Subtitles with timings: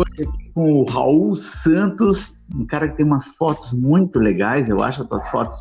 [0.00, 4.82] hoje aqui com o Raul Santos, um cara que tem umas fotos muito legais, eu
[4.82, 5.56] acho as tuas fotos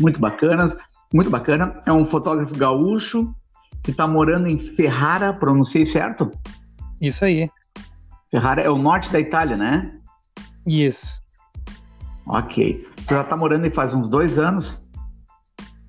[0.00, 0.76] muito bacanas,
[1.12, 1.80] muito bacana.
[1.86, 3.34] É um fotógrafo gaúcho
[3.82, 6.30] que está morando em Ferrara, pronunciei certo?
[7.00, 7.48] Isso aí.
[8.30, 9.92] Ferrara é o norte da Itália, né?
[10.66, 11.12] Isso.
[12.26, 12.86] Ok.
[13.06, 14.82] Tu já está morando aí faz uns dois anos?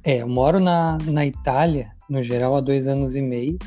[0.04, 3.57] É, eu moro na, na Itália, no geral, há dois anos e meio.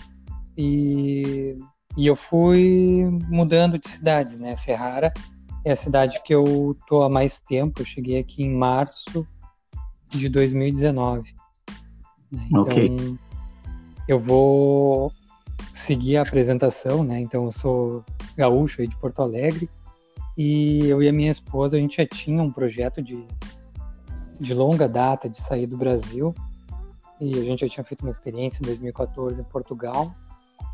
[0.57, 1.59] E,
[1.99, 4.57] e eu fui mudando de cidades, né?
[4.57, 5.13] Ferrara
[5.65, 7.83] é a cidade que eu tô há mais tempo.
[7.83, 9.27] Eu cheguei aqui em março
[10.09, 11.35] de 2019.
[12.31, 12.47] Né?
[12.53, 13.19] Então,
[14.07, 15.13] eu vou
[15.73, 17.19] seguir a apresentação, né?
[17.19, 18.05] Então, eu sou
[18.37, 19.69] gaúcho aí de Porto Alegre
[20.37, 23.27] e eu e a minha esposa, a gente já tinha um projeto de,
[24.39, 26.33] de longa data de sair do Brasil
[27.21, 30.15] e a gente já tinha feito uma experiência em 2014 em Portugal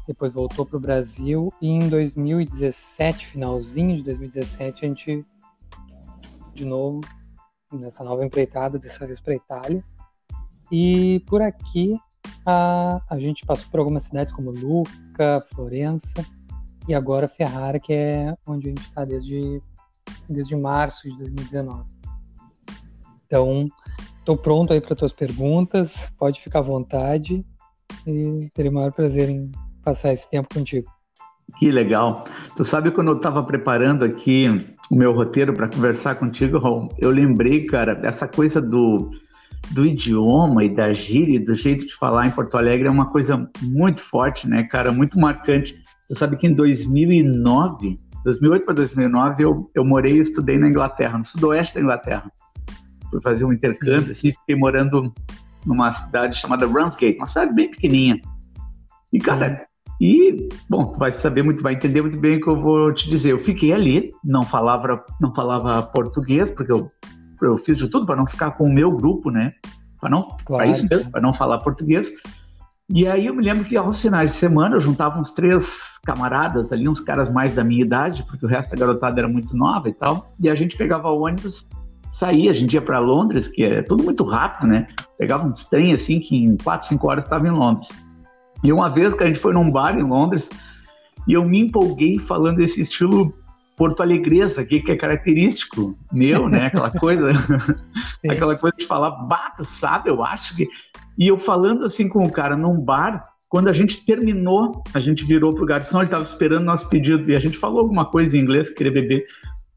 [0.06, 5.27] depois voltou para o Brasil e em 2017, finalzinho de 2017, a gente
[6.52, 7.00] de novo
[7.72, 9.84] nessa nova empreitada, dessa vez para Itália.
[10.70, 11.98] E por aqui
[12.46, 16.24] a, a gente passou por algumas cidades como Lucca, Florença
[16.86, 19.62] e agora Ferrara, que é onde a gente está desde,
[20.28, 21.84] desde março de 2019.
[23.27, 23.66] Então,
[24.18, 27.44] estou pronto aí para tuas perguntas, pode ficar à vontade
[28.06, 29.50] e terei o maior prazer em
[29.84, 30.88] passar esse tempo contigo.
[31.58, 32.24] Que legal.
[32.56, 37.10] Tu sabe quando eu estava preparando aqui o meu roteiro para conversar contigo, Raul, eu
[37.10, 39.10] lembrei, cara, essa coisa do,
[39.70, 43.48] do idioma e da gíria, do jeito de falar em Porto Alegre é uma coisa
[43.62, 45.74] muito forte, né, cara, muito marcante.
[46.08, 51.18] Tu sabe que em 2009, 2008 para 2009, eu, eu morei e estudei na Inglaterra,
[51.18, 52.30] no sudoeste da Inglaterra.
[53.10, 55.12] Fui fazer um intercâmbio, assim, fiquei morando
[55.64, 58.20] numa cidade chamada Ramsgate, uma cidade bem pequenininha.
[59.12, 59.66] E, cara,
[60.06, 63.08] e, bom, tu vai saber muito, vai entender muito bem o que eu vou te
[63.08, 63.33] dizer.
[63.33, 66.90] Eu fiquei ali, não falava, não falava português, porque eu,
[67.40, 69.52] eu fiz de tudo para não ficar com o meu grupo, né?
[69.98, 70.70] Para não, claro.
[70.70, 72.12] isso mesmo, para não falar português.
[72.90, 75.64] E aí eu me lembro que aos finais de semana eu juntava uns três
[76.05, 79.56] camaradas ali, uns caras mais da minha idade, porque o resto da garotada era muito
[79.56, 80.34] nova e tal.
[80.39, 81.67] E a gente pegava ônibus,
[82.11, 84.86] saía, a gente ia para Londres, que é tudo muito rápido, né?
[85.17, 87.89] Pegava uns trem assim que em quatro, cinco horas estava em Londres.
[88.64, 90.48] E uma vez que a gente foi num bar em Londres
[91.29, 93.35] e eu me empolguei falando esse estilo
[93.77, 96.67] porto alegresa aqui, que é característico meu, né?
[96.67, 97.30] Aquela coisa,
[98.27, 100.08] aquela coisa de falar, bato, sabe?
[100.08, 100.67] Eu acho que.
[101.19, 105.24] E eu falando assim com o cara num bar, quando a gente terminou, a gente
[105.27, 108.41] virou pro garçom, ele estava esperando nosso pedido e a gente falou alguma coisa em
[108.41, 109.27] inglês que queria beber.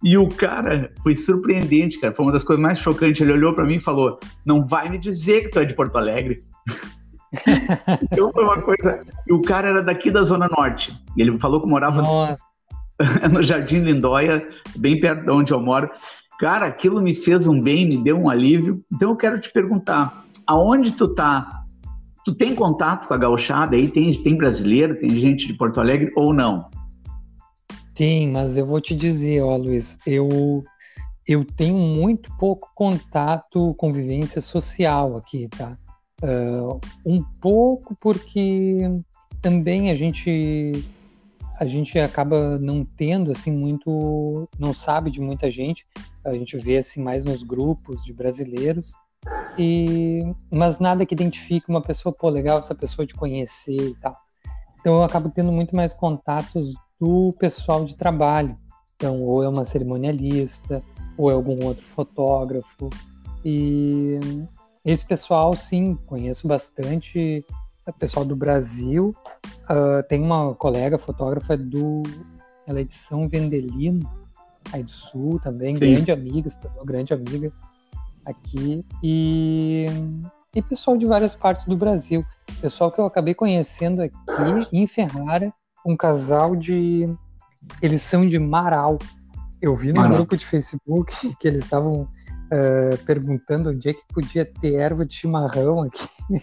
[0.02, 2.14] E o cara foi surpreendente, cara.
[2.14, 3.20] Foi uma das coisas mais chocantes.
[3.20, 5.97] Ele olhou para mim e falou: Não vai me dizer que tu é de Porto
[5.97, 6.44] Alegre.
[8.12, 9.00] Então foi uma coisa.
[9.28, 10.94] E o cara era daqui da Zona Norte.
[11.18, 12.02] Ele falou que morava
[13.32, 15.90] no Jardim Lindóia, bem perto de onde eu moro.
[16.40, 18.84] Cara, aquilo me fez um bem, me deu um alívio.
[18.94, 21.64] Então eu quero te perguntar: aonde tu tá?
[22.24, 23.88] Tu tem contato com a gauchada aí?
[23.88, 26.70] Tem, tem brasileiro, tem gente de Porto Alegre ou não?
[27.96, 30.64] Tem, mas eu vou te dizer, ó, Luiz, eu
[31.28, 35.78] eu tenho muito pouco contato, convivência social aqui, tá?
[36.22, 38.79] Uh, um pouco porque
[39.39, 40.83] também a gente
[41.59, 45.85] a gente acaba não tendo assim muito não sabe de muita gente.
[46.23, 48.94] A gente vê assim mais nos grupos de brasileiros.
[49.57, 54.17] E mas nada que identifique uma pessoa pô legal essa pessoa de conhecer e tal.
[54.79, 58.57] Então eu acabo tendo muito mais contatos do pessoal de trabalho.
[58.95, 60.81] Então ou é uma cerimonialista
[61.17, 62.89] ou é algum outro fotógrafo.
[63.44, 64.19] E
[64.88, 67.46] esse pessoal, sim, conheço bastante.
[67.86, 69.14] O pessoal do Brasil.
[69.70, 72.03] Uh, tem uma colega fotógrafa do.
[72.66, 74.09] Ela é de São Vendelino,
[74.72, 75.80] aí do Sul também, sim.
[75.80, 77.52] grande amiga, se tornou grande amiga
[78.26, 78.86] aqui.
[79.03, 79.88] E,
[80.56, 82.26] e pessoal de várias partes do Brasil.
[82.62, 85.53] Pessoal que eu acabei conhecendo aqui em Ferrara,
[85.85, 87.08] um casal de.
[87.82, 88.97] Eles são de Marau.
[89.61, 92.08] Eu vi no grupo de Facebook que eles estavam
[92.47, 96.08] uh, perguntando onde é que podia ter erva de chimarrão aqui.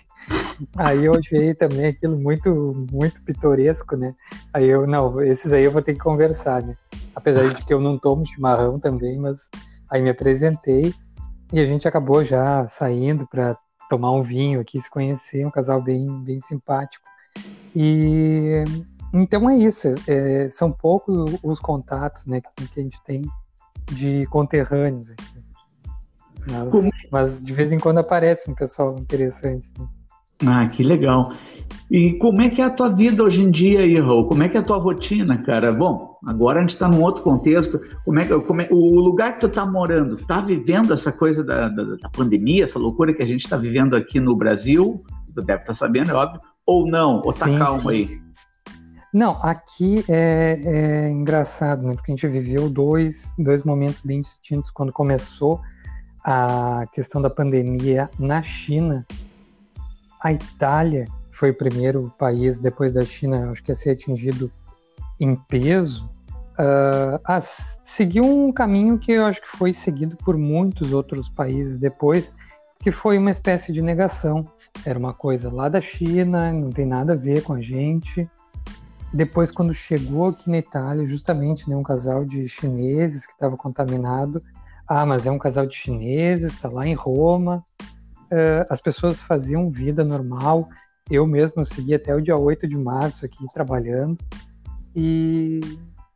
[0.77, 4.15] aí eu achei também aquilo muito, muito pitoresco, né?
[4.53, 6.77] Aí eu, não, esses aí eu vou ter que conversar, né?
[7.15, 9.51] Apesar de que eu não tomo chimarrão também, mas
[9.91, 10.95] aí me apresentei
[11.53, 13.57] e a gente acabou já saindo para
[13.89, 17.05] tomar um vinho aqui, se conhecer, um casal bem, bem simpático.
[17.75, 18.65] E
[19.13, 23.23] então é isso, é, são poucos os contatos né, que, que a gente tem
[23.93, 25.44] de conterrâneos aqui.
[26.47, 29.69] Mas, mas, de vez em quando aparece um pessoal interessante.
[29.79, 29.87] Né?
[30.47, 31.33] Ah, que legal.
[31.91, 34.27] E como é que é a tua vida hoje em dia aí, Raul?
[34.27, 35.73] Como é que é a tua rotina, cara?
[35.73, 37.81] Bom, agora a gente está num outro contexto.
[38.05, 41.45] Como é que como é, o lugar que tu está morando, está vivendo essa coisa
[41.45, 45.03] da, da, da, pandemia, essa loucura que a gente está vivendo aqui no Brasil?
[45.35, 46.41] Tu deve estar tá sabendo, é óbvio.
[46.67, 47.21] Ou não?
[47.25, 47.89] Ou tá sim, calmo sim.
[47.89, 48.25] aí?
[49.13, 51.95] Não, aqui é, é, engraçado, né?
[51.95, 55.61] Porque a gente viveu dois, dois momentos bem distintos quando começou
[56.25, 59.07] a questão da pandemia na China.
[60.23, 64.51] A Itália foi o primeiro país depois da China, acho que a ser atingido
[65.21, 66.09] em peso,
[66.59, 67.41] uh, ah,
[67.85, 72.33] seguiu um caminho que eu acho que foi seguido por muitos outros países depois,
[72.81, 74.47] que foi uma espécie de negação.
[74.85, 78.29] Era uma coisa lá da China, não tem nada a ver com a gente.
[79.13, 84.43] Depois, quando chegou aqui na Itália, justamente né, um casal de chineses que estava contaminado.
[84.87, 87.65] Ah, mas é um casal de chineses, está lá em Roma.
[88.25, 90.69] Uh, as pessoas faziam vida normal.
[91.11, 94.19] Eu mesmo segui até o dia 8 de março aqui trabalhando.
[94.95, 95.61] E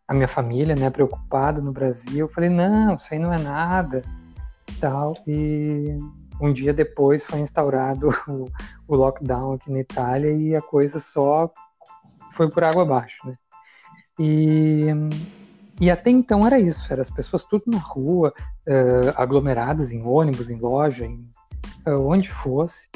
[0.09, 4.03] a minha família, né, preocupada no Brasil, eu falei, não, isso aí não é nada,
[4.81, 5.99] tal, e
[6.41, 8.49] um dia depois foi instaurado o,
[8.88, 11.53] o lockdown aqui na Itália e a coisa só
[12.32, 13.37] foi por água abaixo, né,
[14.19, 14.87] e,
[15.79, 18.32] e até então era isso, eram as pessoas tudo na rua,
[18.69, 21.29] uh, aglomeradas em ônibus, em loja, em,
[21.87, 22.88] uh, onde fosse,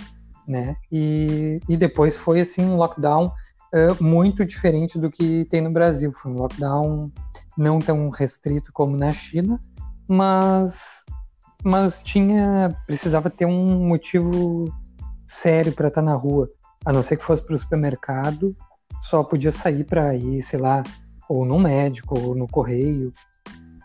[0.47, 0.77] né?
[0.91, 6.13] E, e depois foi assim um lockdown uh, muito diferente do que tem no Brasil.
[6.13, 7.11] Foi um lockdown
[7.57, 9.61] não tão restrito como na China,
[10.09, 11.05] mas
[11.65, 14.65] mas tinha precisava ter um motivo
[15.29, 16.51] sério para estar tá na rua,
[16.85, 18.57] a não ser que fosse para o supermercado,
[19.01, 20.83] só podia sair para ir, sei lá,
[21.29, 23.13] ou no médico ou no correio.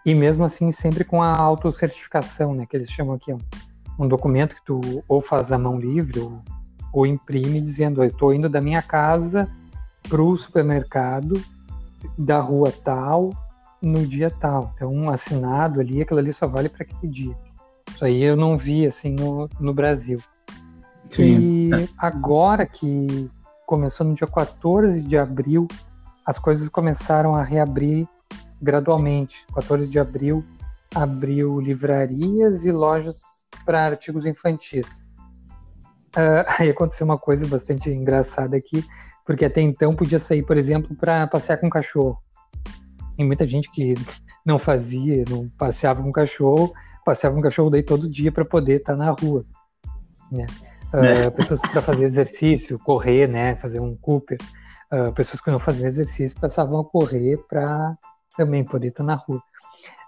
[0.08, 3.36] E mesmo assim sempre com a autocertificação, né, que eles chamam aqui,
[4.00, 6.42] um documento que tu ou faz a mão livre ou,
[6.94, 9.50] ou imprime dizendo eu estou indo da minha casa
[10.08, 11.44] para o supermercado
[12.18, 13.32] da rua tal
[13.82, 14.72] no dia tal.
[14.76, 17.38] Então, um assinado ali, aquilo ali só vale para aquele dia.
[17.90, 20.22] Isso aí eu não vi assim no, no Brasil.
[21.10, 21.38] Sim.
[21.38, 23.30] E agora que
[23.66, 25.68] começou no dia 14 de abril,
[26.26, 28.08] as coisas começaram a reabrir
[28.62, 29.46] gradualmente.
[29.54, 30.44] 14 de abril
[30.94, 35.04] abriu livrarias e lojas para artigos infantis.
[36.16, 38.84] Uh, aí aconteceu uma coisa bastante engraçada aqui,
[39.26, 42.18] porque até então podia sair, por exemplo, para passear com cachorro.
[43.18, 43.96] E muita gente que
[44.46, 46.74] não fazia, não passeava com cachorro,
[47.04, 49.46] passeava com cachorro daí todo dia para poder estar tá na rua.
[50.32, 50.46] Né?
[50.94, 51.30] Uh, é.
[51.32, 54.38] Pessoas para fazer exercício, correr, né, fazer um Cooper.
[54.90, 57.98] Uh, pessoas que não faziam exercício passavam a correr para
[58.38, 59.42] também poder estar na rua.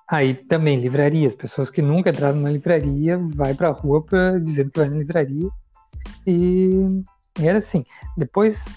[0.09, 4.71] Aí também livrarias, pessoas que nunca entraram na livraria, vai para a rua pra, dizendo
[4.71, 5.49] que vai na livraria.
[6.25, 7.03] E,
[7.39, 7.85] e era assim.
[8.17, 8.73] Depois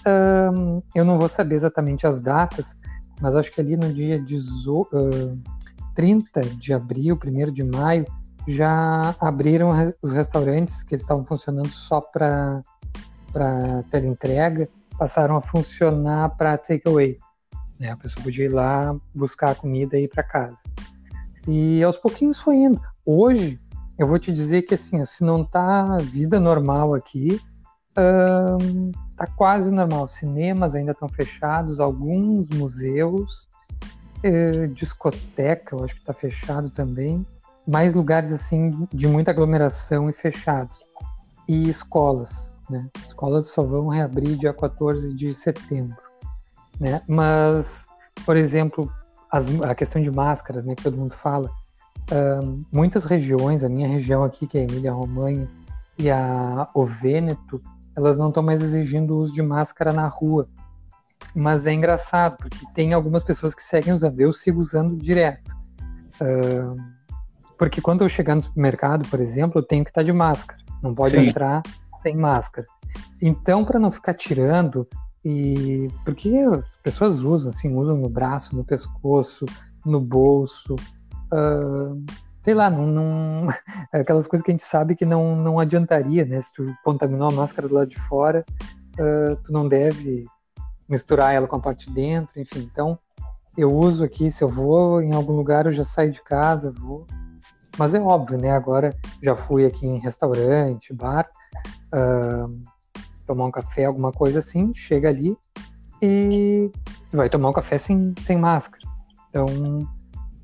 [0.53, 2.77] um, eu não vou saber exatamente as datas,
[3.19, 5.39] mas acho que ali no dia dezo, uh,
[5.95, 8.05] 30 de abril, 1 de maio,
[8.47, 9.71] já abriram
[10.01, 12.61] os restaurantes que eles estavam funcionando só para
[13.89, 17.17] teleentrega, passaram a funcionar para takeaway.
[17.83, 17.91] Né?
[17.91, 20.61] A pessoa podia ir lá buscar a comida e ir para casa.
[21.45, 22.81] E aos pouquinhos foi indo.
[23.05, 23.59] Hoje,
[23.99, 27.41] eu vou te dizer que assim, se não tá vida normal aqui,
[27.97, 30.07] hum, tá quase normal.
[30.07, 33.49] Cinemas ainda estão fechados, alguns museus,
[34.23, 37.27] eh, discoteca, eu acho que está fechado também.
[37.67, 40.85] Mais lugares assim de muita aglomeração e fechados.
[41.49, 42.87] E escolas, né?
[43.05, 45.97] Escolas só vão reabrir dia 14 de setembro,
[46.83, 47.01] né?
[47.07, 47.87] Mas,
[48.25, 48.91] por exemplo,
[49.31, 51.49] as, a questão de máscaras, né, que todo mundo fala,
[52.71, 55.49] muitas regiões, a minha região aqui, que é a Emília-Romanha,
[55.97, 57.61] e a, o Vêneto,
[57.95, 60.47] elas não estão mais exigindo o uso de máscara na rua.
[61.33, 65.51] Mas é engraçado, porque tem algumas pessoas que seguem usando, eu sigo usando direto.
[67.57, 70.61] Porque quando eu chegar no supermercado, por exemplo, eu tenho que estar de máscara.
[70.81, 71.29] Não pode Sim.
[71.29, 71.63] entrar
[72.01, 72.67] sem máscara.
[73.21, 74.87] Então, para não ficar tirando
[75.23, 79.45] e porque as pessoas usam, assim, usam no braço, no pescoço,
[79.85, 80.75] no bolso,
[81.33, 82.03] uh,
[82.41, 83.47] sei lá, não, não,
[83.91, 86.41] aquelas coisas que a gente sabe que não, não adiantaria, né?
[86.41, 88.43] Se tu contaminou a máscara do lado de fora,
[88.99, 90.25] uh, tu não deve
[90.89, 92.67] misturar ela com a parte de dentro, enfim.
[92.71, 92.99] Então,
[93.57, 97.07] eu uso aqui, se eu vou em algum lugar, eu já saio de casa, vou.
[97.77, 98.51] Mas é óbvio, né?
[98.51, 101.29] Agora já fui aqui em restaurante, bar.
[101.93, 102.61] Uh,
[103.25, 105.37] tomar um café, alguma coisa assim, chega ali
[106.01, 106.69] e
[107.11, 108.83] vai tomar um café sem, sem máscara.
[109.29, 109.45] Então,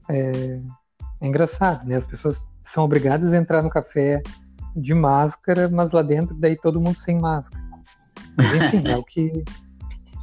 [0.09, 0.61] é,
[1.21, 1.95] é engraçado, né?
[1.95, 4.21] As pessoas são obrigadas a entrar no café
[4.75, 7.63] de máscara, mas lá dentro daí todo mundo sem máscara.
[8.37, 9.43] Mas, enfim, é o que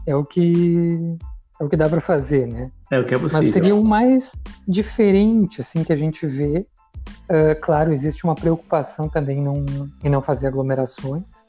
[0.06, 1.18] é o que
[1.60, 2.70] é o que dá para fazer, né?
[2.90, 3.42] É o que é possível.
[3.42, 4.30] Mas seria o mais
[4.66, 6.66] diferente, assim, que a gente vê.
[7.28, 9.64] Uh, claro, existe uma preocupação também num,
[10.02, 11.46] em não fazer aglomerações.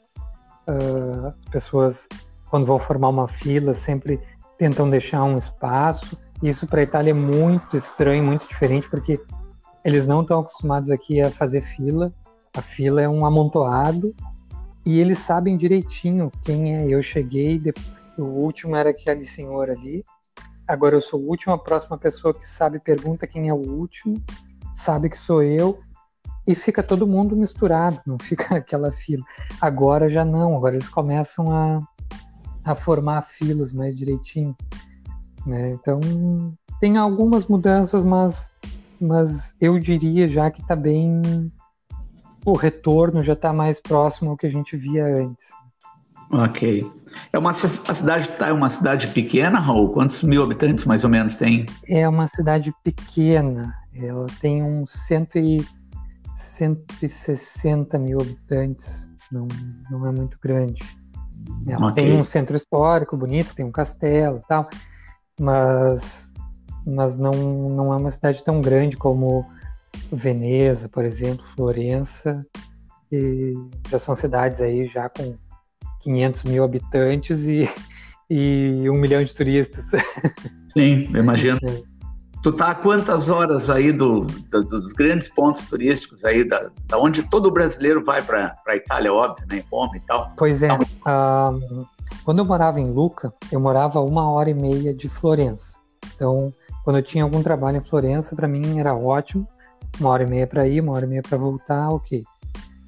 [1.26, 2.06] As pessoas,
[2.50, 4.20] quando vão formar uma fila, sempre
[4.58, 6.18] tentam deixar um espaço.
[6.42, 9.20] Isso para a Itália é muito estranho, muito diferente, porque
[9.84, 12.12] eles não estão acostumados aqui a fazer fila.
[12.54, 14.14] A fila é um amontoado
[14.84, 16.86] e eles sabem direitinho quem é.
[16.86, 17.60] Eu cheguei,
[18.18, 20.04] o último era aquele senhor ali.
[20.66, 24.22] Agora eu sou o último, a próxima pessoa que sabe pergunta quem é o último,
[24.74, 25.78] sabe que sou eu
[26.48, 29.22] e fica todo mundo misturado, não fica aquela fila.
[29.60, 31.78] Agora já não, agora eles começam a,
[32.64, 34.56] a formar filas mais direitinho.
[35.46, 35.72] Né?
[35.72, 36.00] Então
[36.80, 38.50] tem algumas mudanças, mas,
[38.98, 41.52] mas eu diria já que está bem.
[42.46, 45.50] O retorno já está mais próximo ao que a gente via antes.
[46.30, 46.90] Ok.
[47.30, 49.92] É uma a cidade é uma cidade pequena, Raul?
[49.92, 51.66] Quantos mil habitantes mais ou menos tem?
[51.86, 53.74] É uma cidade pequena.
[53.94, 55.66] Ela tem uns cento e,
[56.38, 59.12] 160 mil habitantes.
[59.30, 59.48] Não,
[59.90, 60.82] não é muito grande.
[61.66, 62.04] Ela okay.
[62.06, 64.68] tem um centro histórico bonito, tem um castelo e tal,
[65.38, 66.32] mas,
[66.86, 69.44] mas não, não é uma cidade tão grande como
[70.12, 72.44] Veneza, por exemplo, Florença.
[73.10, 73.52] E
[73.90, 75.34] já são cidades aí já com
[76.00, 77.68] 500 mil habitantes e,
[78.30, 79.86] e um milhão de turistas.
[80.72, 81.58] Sim, imagino.
[81.68, 81.87] É.
[82.42, 86.98] Tu tá a quantas horas aí do, do, dos grandes pontos turísticos aí, da, da
[86.98, 89.64] onde todo brasileiro vai para a Itália, óbvio, né?
[89.70, 90.32] Roma e tal.
[90.36, 90.72] Pois é.
[90.72, 91.84] Um,
[92.24, 95.80] quando eu morava em Luca, eu morava uma hora e meia de Florença.
[96.14, 96.52] Então,
[96.84, 99.46] quando eu tinha algum trabalho em Florença, para mim era ótimo.
[99.98, 102.22] Uma hora e meia para ir, uma hora e meia para voltar, ok.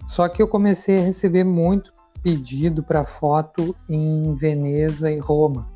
[0.07, 1.93] Só que eu comecei a receber muito
[2.23, 5.67] pedido para foto em Veneza e Roma.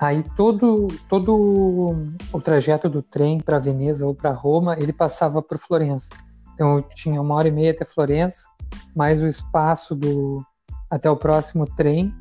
[0.00, 1.94] Aí todo, todo
[2.32, 6.08] o trajeto do trem para Veneza ou para Roma, ele passava por Florença.
[6.54, 8.48] Então eu tinha uma hora e meia até Florença,
[8.96, 10.42] mais o espaço do
[10.88, 12.14] até o próximo trem,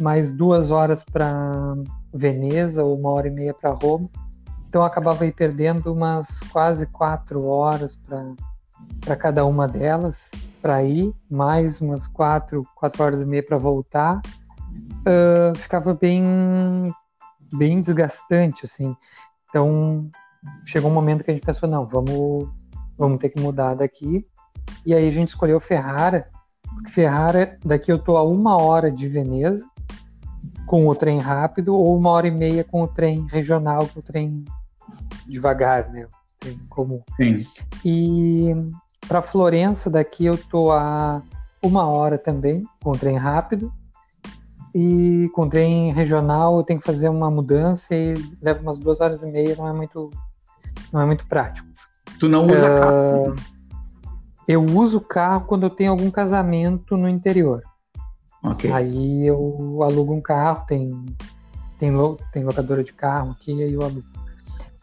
[0.00, 1.74] mais duas horas para
[2.14, 4.08] Veneza ou uma hora e meia para Roma.
[4.68, 7.98] Então eu acabava aí perdendo umas quase quatro horas
[9.00, 10.30] para cada uma delas
[10.62, 14.20] para ir, mais umas quatro, quatro horas e meia para voltar,
[15.06, 16.22] uh, ficava bem,
[17.54, 18.94] bem desgastante, assim.
[19.48, 20.10] Então,
[20.64, 22.48] chegou um momento que a gente pensou, não, vamos,
[22.96, 24.26] vamos ter que mudar daqui.
[24.84, 26.28] E aí a gente escolheu Ferrara,
[26.62, 29.66] porque Ferrara, daqui eu tô a uma hora de Veneza,
[30.66, 34.02] com o trem rápido, ou uma hora e meia com o trem regional, com o
[34.02, 34.44] trem
[35.26, 36.04] devagar, né?
[36.04, 36.08] O
[36.40, 37.02] trem comum.
[37.16, 37.46] Sim.
[37.84, 38.54] E
[39.06, 41.22] para Florença, daqui eu tô a
[41.62, 43.72] uma hora também, com trem rápido.
[44.78, 49.22] E com trem regional eu tenho que fazer uma mudança e leva umas duas horas
[49.22, 50.10] e meia, não é muito,
[50.92, 51.66] não é muito prático.
[52.20, 53.36] Tu não usa uh, carro?
[54.46, 57.62] Eu uso carro quando eu tenho algum casamento no interior.
[58.44, 58.70] Okay.
[58.70, 61.06] Aí eu alugo um carro, tem,
[61.78, 61.90] tem,
[62.30, 64.06] tem locadora de carro aqui, aí eu alugo.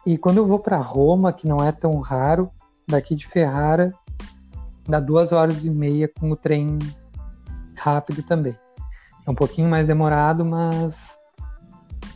[0.07, 2.49] E quando eu vou para Roma, que não é tão raro,
[2.87, 3.93] daqui de Ferrara,
[4.89, 6.79] dá duas horas e meia com o trem
[7.75, 8.57] rápido também.
[9.25, 11.17] É um pouquinho mais demorado, mas,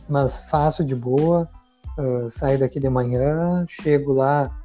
[0.08, 1.48] mas fácil de boa.
[1.98, 4.56] Uh, saio daqui de manhã, chego lá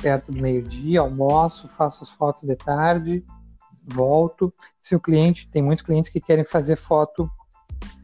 [0.00, 3.24] perto do meio-dia, almoço, faço as fotos de tarde,
[3.84, 4.52] volto.
[4.80, 7.28] Se o cliente, tem muitos clientes que querem fazer foto,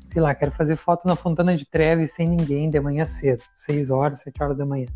[0.08, 3.90] sei lá, quero fazer foto na Fontana de Trevi sem ninguém de manhã cedo, 6
[3.90, 4.88] horas, 7 horas da manhã.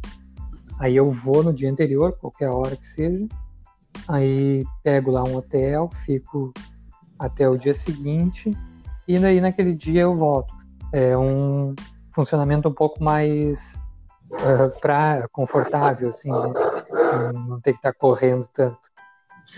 [0.79, 3.27] Aí eu vou no dia anterior, qualquer hora que seja,
[4.07, 6.53] Aí pego lá um hotel, fico
[7.19, 8.57] até o dia seguinte
[9.09, 10.53] e daí naquele dia eu volto.
[10.93, 11.75] É um
[12.13, 13.83] funcionamento um pouco mais
[14.33, 16.53] uh, pra, confortável, assim, né?
[17.33, 18.79] não ter que estar tá correndo tanto.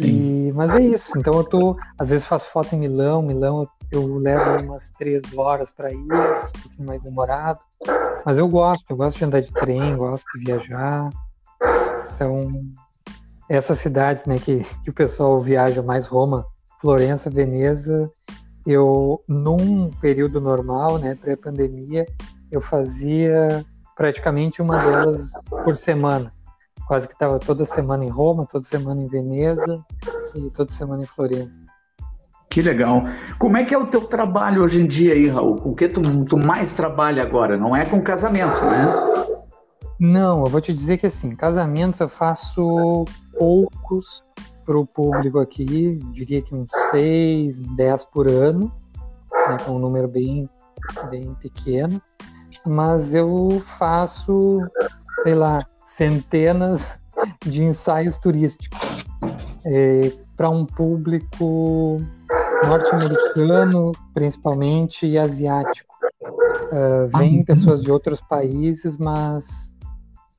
[0.00, 1.18] E, mas é isso.
[1.18, 3.22] Então eu tô, às vezes faço foto em Milão.
[3.22, 7.58] Milão eu levo umas três horas para ir, um pouquinho mais demorado.
[8.24, 11.10] Mas eu gosto, eu gosto de andar de trem, gosto de viajar.
[12.14, 12.48] Então
[13.48, 16.46] essas cidades né, que, que o pessoal viaja mais, Roma,
[16.80, 18.08] Florença, Veneza,
[18.70, 22.06] eu, num período normal, né, pré-pandemia,
[22.50, 23.64] eu fazia
[23.96, 25.32] praticamente uma delas
[25.64, 26.32] por semana.
[26.86, 29.84] Quase que estava toda semana em Roma, toda semana em Veneza
[30.34, 31.60] e toda semana em Florença.
[32.50, 33.04] Que legal.
[33.38, 35.56] Como é que é o teu trabalho hoje em dia aí, Raul?
[35.56, 37.56] Com o que tu, tu mais trabalha agora?
[37.56, 38.86] Não é com casamento, né?
[40.00, 43.04] Não, eu vou te dizer que assim, casamentos eu faço
[43.38, 44.22] poucos
[44.70, 48.72] para o público aqui, diria que uns 6, 10 por ano.
[49.48, 50.48] né, com um número bem,
[51.10, 52.00] bem pequeno,
[52.64, 54.60] mas eu faço,
[55.24, 57.00] sei lá, centenas
[57.44, 58.78] de ensaios turísticos
[59.66, 62.00] é, para um público
[62.64, 65.96] norte-americano, principalmente, e asiático.
[66.70, 69.76] Uh, vem pessoas de outros países, mas,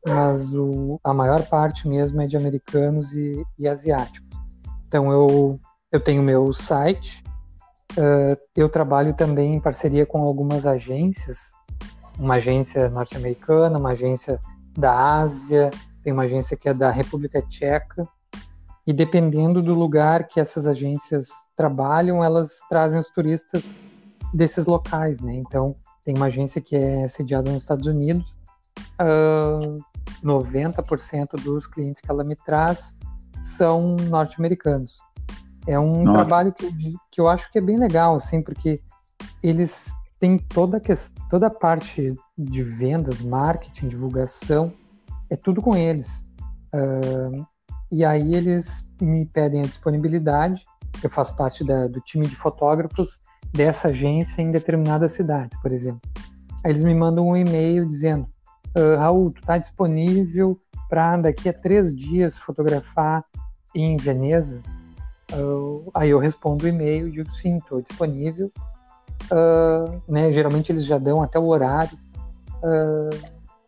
[0.05, 4.39] mas o, a maior parte mesmo é de americanos e, e asiáticos.
[4.88, 5.60] Então eu,
[5.91, 7.24] eu tenho meu site,
[7.93, 11.53] uh, eu trabalho também em parceria com algumas agências,
[12.20, 14.39] uma agência norte-americana, uma agência
[14.77, 15.70] da Ásia,
[16.03, 18.08] tem uma agência que é da República Tcheca,
[18.86, 23.79] e dependendo do lugar que essas agências trabalham, elas trazem os turistas
[24.34, 25.36] desses locais, né?
[25.36, 28.39] Então, tem uma agência que é sediada nos Estados Unidos,
[28.99, 32.97] uh, ah, 90% dos clientes que ela me traz
[33.41, 34.99] são norte-americanos.
[35.67, 36.19] É um Nossa.
[36.19, 38.81] trabalho que, que eu acho que é bem legal, assim, porque
[39.43, 40.81] eles têm toda a,
[41.29, 44.73] toda a parte de vendas, marketing, divulgação,
[45.29, 46.25] é tudo com eles.
[46.73, 47.45] Uh,
[47.91, 50.65] e aí eles me pedem a disponibilidade.
[51.03, 53.19] Eu faço parte da, do time de fotógrafos
[53.51, 56.01] dessa agência em determinadas cidades, por exemplo.
[56.63, 58.27] Aí eles me mandam um e-mail dizendo:
[58.75, 60.59] uh, Raul, tu está disponível
[60.89, 63.23] para daqui a três dias fotografar
[63.75, 64.61] em Veneza?
[65.33, 68.51] Uh, aí eu respondo o e-mail e digo: sim, estou disponível.
[69.31, 71.97] Uh, né, geralmente eles já dão até o horário.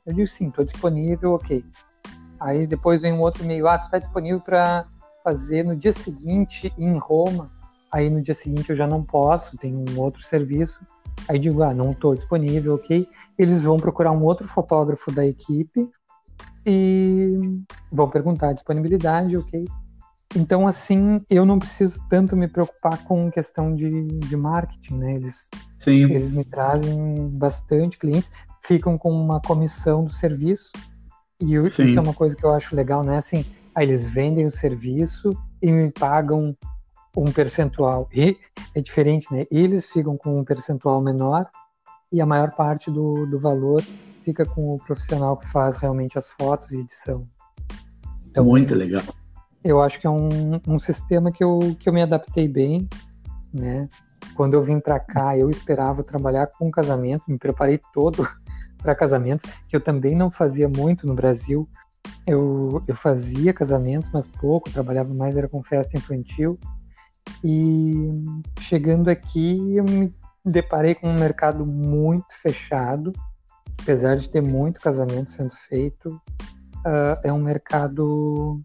[0.06, 1.64] eu digo: sim, estou disponível, ok.
[2.40, 4.86] Aí depois vem um outro e-mail, ah, tu está disponível para
[5.24, 7.50] fazer no dia seguinte em Roma.
[7.90, 10.82] Aí no dia seguinte eu já não posso, tem um outro serviço.
[11.28, 13.08] Aí digo, ah, não estou disponível, ok.
[13.38, 15.90] Eles vão procurar um outro fotógrafo da equipe
[16.66, 17.38] e
[17.92, 19.66] vão perguntar a disponibilidade, ok.
[20.36, 25.16] Então, assim, eu não preciso tanto me preocupar com questão de, de marketing, né?
[25.16, 25.50] Eles,
[25.80, 26.12] Sim.
[26.12, 30.72] eles me trazem bastante clientes, ficam com uma comissão do serviço
[31.40, 33.46] e eu, isso é uma coisa que eu acho legal, não é assim,
[33.76, 36.56] aí eles vendem o serviço e me pagam
[37.16, 38.10] um percentual.
[38.14, 38.38] E
[38.76, 39.46] é diferente, né?
[39.52, 41.48] Eles ficam com um percentual menor
[42.12, 43.82] e a maior parte do, do valor
[44.24, 47.28] fica com o profissional que faz realmente as fotos e edição.
[48.30, 49.04] Então, Muito legal.
[49.64, 50.30] Eu acho que é um,
[50.68, 52.88] um sistema que eu, que eu me adaptei bem,
[53.54, 53.88] né?
[54.36, 58.28] Quando eu vim para cá, eu esperava trabalhar com casamento, me preparei todo
[58.82, 61.70] para casamentos, que eu também não fazia muito no Brasil.
[62.26, 66.60] Eu, eu fazia casamentos, mas pouco, trabalhava mais era com festa infantil.
[67.44, 68.24] E
[68.60, 70.14] chegando aqui, eu me
[70.46, 73.14] deparei com um mercado muito fechado,
[73.82, 76.22] apesar de ter muito casamento sendo feito,
[76.86, 78.62] uh, é um mercado.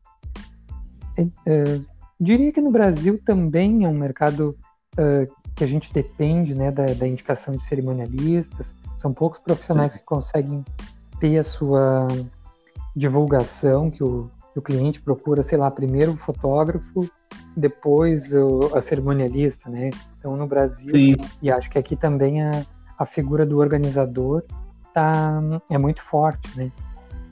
[1.18, 1.84] Uh,
[2.20, 4.56] diria que no Brasil também é um mercado
[4.94, 9.98] uh, que a gente depende né, da, da indicação de cerimonialistas, são poucos profissionais Sim.
[9.98, 10.64] que conseguem
[11.18, 12.06] ter a sua
[12.94, 17.08] divulgação, que o, que o cliente procura, sei lá, primeiro o fotógrafo,
[17.56, 19.90] depois o, a cerimonialista, né?
[20.18, 21.16] Então, no Brasil, Sim.
[21.40, 22.64] e acho que aqui também a,
[22.98, 24.42] a figura do organizador
[24.92, 25.40] tá,
[25.70, 26.70] é muito forte, né?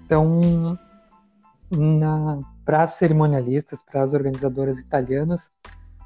[0.05, 0.79] Então,
[2.65, 5.51] para as cerimonialistas, para as organizadoras italianas,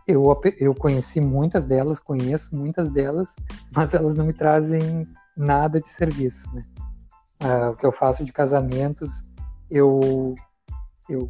[0.06, 0.24] eu,
[0.58, 3.36] eu conheci muitas delas, conheço muitas delas,
[3.74, 5.06] mas elas não me trazem
[5.36, 6.62] nada de serviço, né?
[7.40, 9.24] Ah, o que eu faço de casamentos,
[9.70, 10.34] eu,
[11.10, 11.28] eu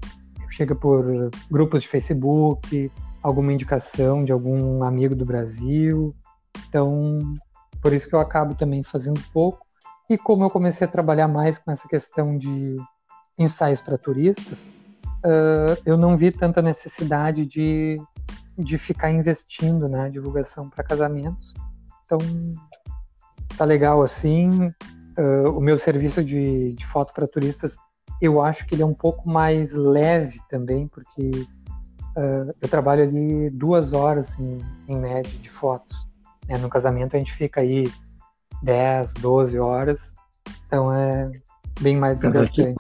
[0.49, 2.91] chega por grupos de Facebook,
[3.23, 6.15] alguma indicação de algum amigo do Brasil.
[6.69, 7.19] Então,
[7.81, 9.67] por isso que eu acabo também fazendo pouco.
[10.09, 12.77] E como eu comecei a trabalhar mais com essa questão de
[13.39, 14.69] ensaios para turistas,
[15.25, 17.97] uh, eu não vi tanta necessidade de,
[18.59, 21.55] de ficar investindo na né, divulgação para casamentos.
[22.05, 22.19] Então,
[23.57, 24.67] tá legal assim.
[25.19, 27.77] Uh, o meu serviço de, de foto para turistas,
[28.21, 31.31] eu acho que ele é um pouco mais leve também, porque
[32.17, 36.07] uh, eu trabalho ali duas horas em, em média de fotos.
[36.49, 36.59] Né?
[36.59, 37.91] No casamento a gente fica aí
[38.63, 40.15] 10, 12 horas,
[40.67, 41.31] então é
[41.81, 42.75] bem mais desgastante.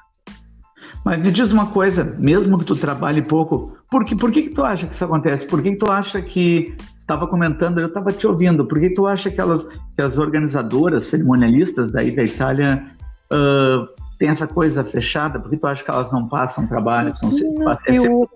[1.02, 4.50] Mas me diz uma coisa, mesmo que tu trabalhe pouco, por que, por que, que
[4.50, 5.46] tu acha que isso acontece?
[5.46, 9.06] Por que, que tu acha que estava comentando, eu estava te ouvindo, por que tu
[9.06, 12.84] acha que, elas, que as organizadoras cerimonialistas daí da Itália
[13.32, 15.40] uh, têm essa coisa fechada?
[15.40, 17.12] Por que tu acha que elas não passam trabalho?
[17.22, 18.30] Não, não eu,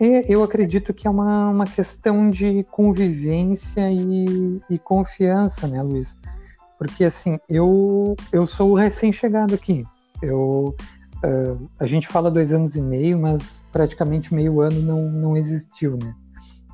[0.00, 6.16] é, eu acredito que é uma, uma questão de convivência e, e confiança, né, Luiz?
[6.78, 9.86] Porque, assim, eu, eu sou o recém-chegado aqui.
[10.20, 10.74] Eu,
[11.22, 15.98] uh, a gente fala dois anos e meio, mas praticamente meio ano não, não existiu,
[16.02, 16.14] né?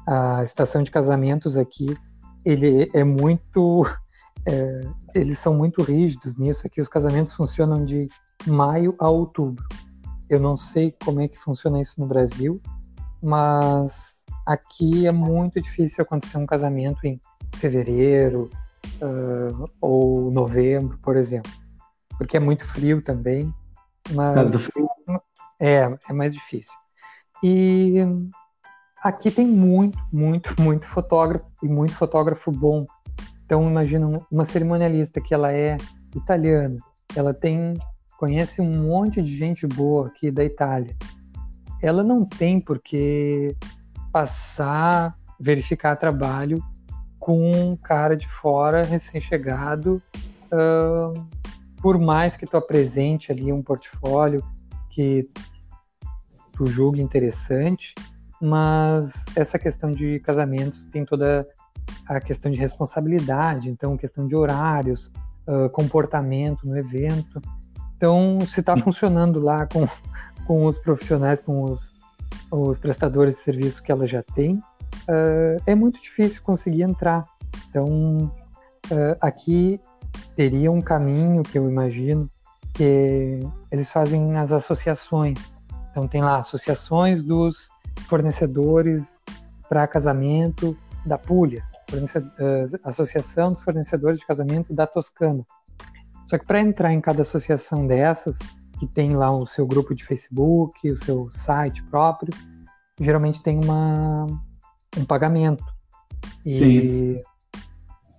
[0.08, 1.94] a estação de casamentos aqui
[2.42, 3.84] ele é muito
[4.48, 4.80] é,
[5.14, 6.66] eles são muito rígidos nisso.
[6.66, 8.08] Aqui os casamentos funcionam de
[8.46, 9.64] maio a outubro.
[10.28, 12.60] Eu não sei como é que funciona isso no Brasil,
[13.22, 17.20] mas aqui é muito difícil acontecer um casamento em
[17.56, 18.50] fevereiro
[19.02, 21.50] uh, ou novembro, por exemplo,
[22.16, 23.52] porque é muito frio também.
[24.12, 24.70] Mas
[25.60, 26.72] é, é mais difícil.
[27.42, 27.96] E
[29.02, 32.86] aqui tem muito, muito, muito fotógrafo e muito fotógrafo bom.
[33.48, 35.78] Então imagina uma cerimonialista que ela é
[36.14, 36.76] italiana,
[37.16, 37.72] ela tem
[38.18, 40.94] conhece um monte de gente boa aqui da Itália.
[41.80, 43.56] Ela não tem por que
[44.12, 46.62] passar, verificar trabalho
[47.18, 50.02] com um cara de fora recém-chegado,
[50.52, 51.26] uh,
[51.80, 54.44] por mais que tu apresente ali um portfólio
[54.90, 55.26] que
[56.52, 57.94] tu julgue interessante,
[58.42, 61.48] mas essa questão de casamentos tem toda
[62.06, 65.12] a questão de responsabilidade, então questão de horários,
[65.46, 67.40] uh, comportamento no evento.
[67.96, 69.84] Então, se está funcionando lá com,
[70.46, 71.92] com os profissionais, com os,
[72.50, 77.26] os prestadores de serviço que ela já tem, uh, é muito difícil conseguir entrar.
[77.68, 78.32] Então,
[78.90, 79.80] uh, aqui
[80.34, 82.30] teria um caminho que eu imagino
[82.72, 85.50] que eles fazem as associações.
[85.90, 87.70] Então, tem lá associações dos
[88.08, 89.20] fornecedores
[89.68, 90.76] para casamento
[91.08, 95.44] da Puglia, uh, Associação dos Fornecedores de Casamento da Toscana.
[96.28, 98.38] Só que para entrar em cada associação dessas,
[98.78, 102.32] que tem lá o seu grupo de Facebook, o seu site próprio,
[103.00, 104.26] geralmente tem uma,
[104.96, 105.64] um pagamento.
[106.44, 107.20] E, Sim.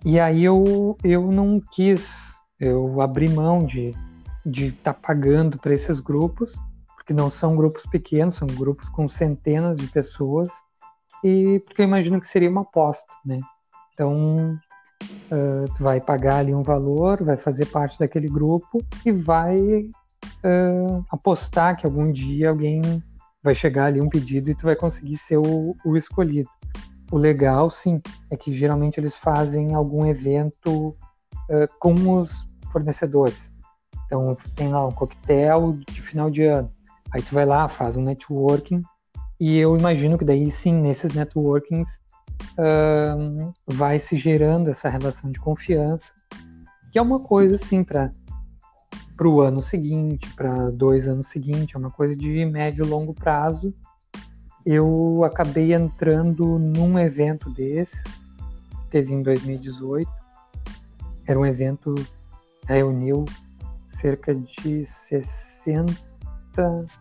[0.04, 3.94] e aí eu, eu não quis, eu abri mão de
[4.44, 6.58] de estar tá pagando para esses grupos,
[6.96, 10.50] porque não são grupos pequenos, são grupos com centenas de pessoas,
[11.24, 13.40] e porque eu imagino que seria uma aposta, né?
[13.92, 14.58] Então,
[15.04, 21.04] uh, tu vai pagar ali um valor, vai fazer parte daquele grupo e vai uh,
[21.10, 22.80] apostar que algum dia alguém
[23.42, 26.48] vai chegar ali um pedido e tu vai conseguir ser o, o escolhido.
[27.10, 30.96] O legal, sim, é que geralmente eles fazem algum evento
[31.50, 33.52] uh, com os fornecedores.
[34.06, 36.70] Então, tem lá um coquetel de final de ano.
[37.12, 38.82] Aí tu vai lá, faz um networking.
[39.40, 41.98] E eu imagino que daí, sim, nesses networkings,
[42.52, 46.12] uh, vai se gerando essa relação de confiança,
[46.92, 48.12] que é uma coisa assim para
[49.16, 53.12] para o ano seguinte, para dois anos seguintes, é uma coisa de médio e longo
[53.12, 53.74] prazo.
[54.64, 60.10] Eu acabei entrando num evento desses, que teve em 2018.
[61.28, 61.94] Era um evento
[62.66, 63.26] reuniu
[63.86, 65.92] cerca de 60,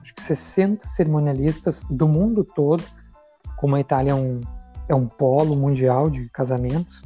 [0.02, 2.84] acho que 60 cerimonialistas do mundo todo,
[3.58, 4.42] como a Itália é um
[4.90, 7.04] é um polo mundial de casamentos.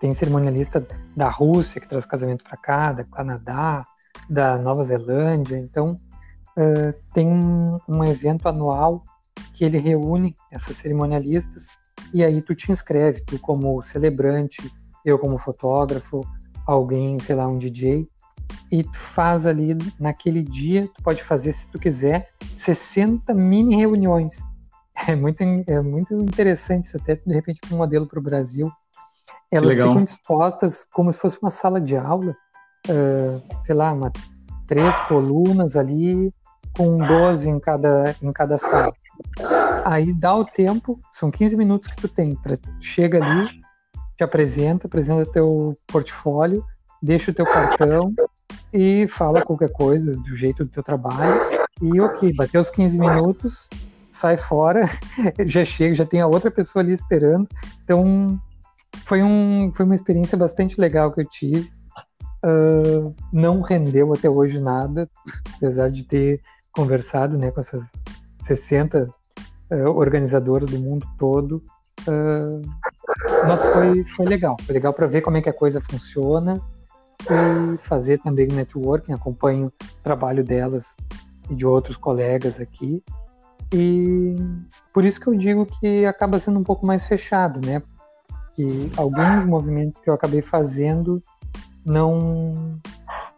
[0.00, 3.84] Tem cerimonialista da Rússia que traz casamento para cá, da Canadá,
[4.30, 5.56] da Nova Zelândia.
[5.58, 5.96] Então,
[6.56, 9.02] uh, tem um, evento anual
[9.52, 11.66] que ele reúne essas cerimonialistas
[12.14, 14.70] e aí tu te inscreve, tu como celebrante,
[15.04, 16.20] eu como fotógrafo,
[16.66, 18.08] alguém, sei lá, um DJ,
[18.70, 24.42] e tu faz ali naquele dia, tu pode fazer se tu quiser 60 mini reuniões
[25.08, 28.70] É muito, é muito interessante isso, até de repente um modelo para o Brasil.
[29.50, 32.34] Elas ficam dispostas como se fosse uma sala de aula,
[32.88, 34.10] uh, sei lá, uma,
[34.66, 36.32] três colunas ali,
[36.74, 38.94] com 12 em cada, em cada sala.
[39.84, 43.50] Aí dá o tempo, são 15 minutos que tu tem, para chega ali,
[44.16, 46.64] te apresenta, apresenta teu portfólio,
[47.02, 48.14] deixa o teu cartão
[48.72, 51.66] e fala qualquer coisa do jeito do teu trabalho.
[51.80, 53.68] E ok, bateu os 15 minutos,
[54.10, 54.82] sai fora,
[55.44, 57.48] já chega, já tem a outra pessoa ali esperando.
[57.82, 58.40] Então,
[59.04, 61.70] foi, um, foi uma experiência bastante legal que eu tive.
[62.44, 65.08] Uh, não rendeu até hoje nada,
[65.56, 66.40] apesar de ter
[66.72, 68.02] conversado né, com essas
[68.40, 69.08] 60
[69.70, 71.62] uh, organizadoras do mundo todo.
[72.08, 72.62] Uh,
[73.46, 76.60] mas foi, foi legal, foi legal para ver como é que a coisa funciona
[77.30, 79.12] e fazer também networking.
[79.12, 80.96] Acompanho o trabalho delas
[81.50, 83.02] e de outros colegas aqui.
[83.72, 84.36] E
[84.92, 87.82] por isso que eu digo que acaba sendo um pouco mais fechado, né?
[88.54, 91.22] Que alguns movimentos que eu acabei fazendo
[91.84, 92.80] não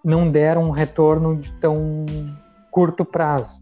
[0.05, 2.05] não deram um retorno de tão
[2.71, 3.59] curto prazo,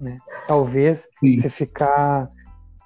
[0.00, 0.16] né?
[0.46, 1.36] Talvez Sim.
[1.36, 2.30] você ficar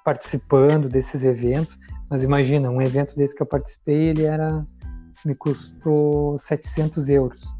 [0.03, 1.77] participando desses eventos,
[2.09, 4.65] mas imagina, um evento desse que eu participei, ele era
[5.25, 7.59] me custou 700 euros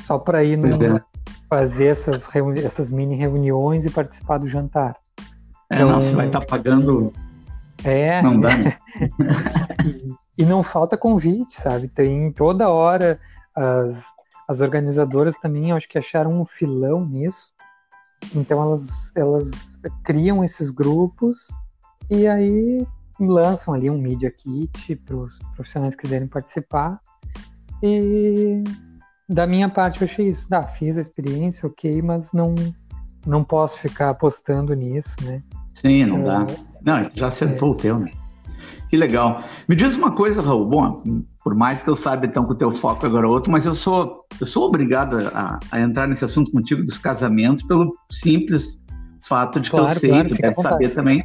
[0.00, 1.02] só para ir no, é.
[1.48, 2.28] fazer essas,
[2.64, 4.96] essas mini reuniões e participar do jantar.
[5.70, 7.12] É, então, não, você vai estar tá pagando
[7.84, 8.22] É.
[8.22, 8.56] Não dá.
[8.56, 8.78] Né?
[9.84, 11.88] e, e, não falta convite, sabe?
[11.88, 13.18] Tem toda hora
[13.54, 14.04] as,
[14.48, 17.52] as organizadoras também, acho que acharam um filão nisso.
[18.34, 21.48] Então elas, elas criam esses grupos
[22.10, 22.86] e aí
[23.20, 27.00] lançam ali um media kit para os profissionais que quiserem participar.
[27.82, 28.62] E
[29.28, 30.46] da minha parte eu achei isso.
[30.52, 32.54] Ah, fiz a experiência, ok, mas não,
[33.26, 35.42] não posso ficar apostando nisso, né?
[35.74, 36.46] Sim, não dá.
[36.82, 37.72] Não, já acertou é.
[37.72, 38.10] o teu, né?
[38.88, 39.44] Que legal.
[39.68, 40.66] Me diz uma coisa, Raul.
[40.66, 41.02] Bom,
[41.44, 43.74] por mais que eu saiba então que o teu foco agora é outro, mas eu
[43.74, 48.78] sou eu sou obrigado a, a entrar nesse assunto contigo dos casamentos pelo simples
[49.20, 51.22] fato de claro, que eu sei, claro, tu deve saber também,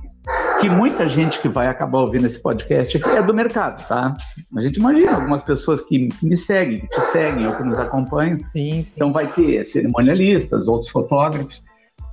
[0.64, 4.16] que muita gente que vai acabar ouvindo esse podcast é do mercado, tá?
[4.56, 8.40] A gente imagina algumas pessoas que me seguem, que te seguem ou que nos acompanham.
[8.54, 8.92] Sim, sim.
[8.96, 11.66] Então vai ter cerimonialistas, outros fotógrafos.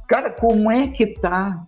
[0.09, 1.63] Cara, como é que tá?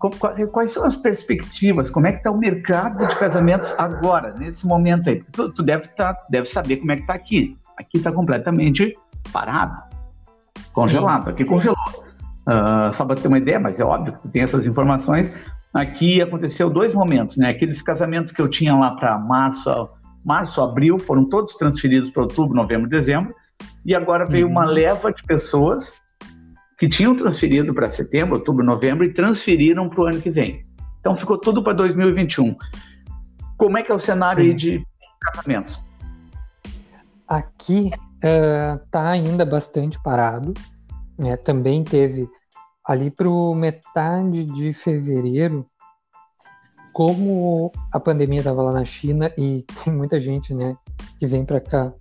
[0.51, 1.88] Quais são as perspectivas?
[1.88, 5.23] Como é que tá o mercado de casamentos agora, nesse momento aí?
[5.31, 7.57] Tu, tu deve, tá, deve saber como é que tá aqui.
[7.79, 8.92] Aqui tá completamente
[9.33, 9.81] parado,
[10.73, 11.27] congelado.
[11.27, 11.31] Sim.
[11.31, 11.77] Aqui congelou.
[12.45, 15.33] Uh, só para ter uma ideia, mas é óbvio que tu tem essas informações.
[15.74, 17.48] Aqui aconteceu dois momentos, né?
[17.48, 19.88] Aqueles casamentos que eu tinha lá para março,
[20.24, 23.35] março, abril, foram todos transferidos para outubro, novembro, dezembro.
[23.85, 24.52] E agora veio uhum.
[24.52, 25.94] uma leva de pessoas
[26.78, 30.62] que tinham transferido para setembro, outubro, novembro e transferiram para o ano que vem.
[31.00, 32.54] Então ficou tudo para 2021.
[33.56, 34.85] Como é que é o cenário aí de
[35.20, 35.82] casamentos?
[37.26, 40.52] Aqui está uh, ainda bastante parado.
[41.18, 41.37] Né?
[41.37, 42.28] Também teve
[42.87, 45.66] ali para metade de fevereiro,
[46.92, 50.77] como a pandemia estava lá na China e tem muita gente né,
[51.18, 51.92] que vem para cá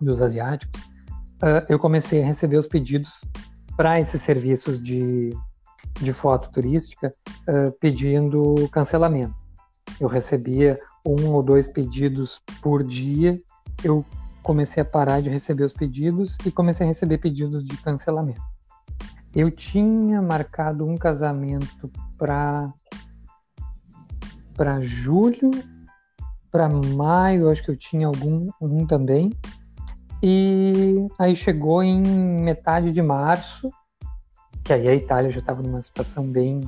[0.00, 0.82] dos asiáticos,
[1.42, 3.22] uh, eu comecei a receber os pedidos
[3.76, 5.30] para esses serviços de,
[6.00, 7.12] de foto turística
[7.48, 9.34] uh, pedindo cancelamento.
[9.98, 13.40] Eu recebia um ou dois pedidos por dia,
[13.82, 14.04] eu
[14.42, 18.55] comecei a parar de receber os pedidos e comecei a receber pedidos de cancelamento.
[19.36, 22.72] Eu tinha marcado um casamento para
[24.54, 25.50] para julho,
[26.50, 29.30] para maio, acho que eu tinha algum um também,
[30.22, 33.70] e aí chegou em metade de março,
[34.64, 36.62] que aí a Itália já estava numa situação bem,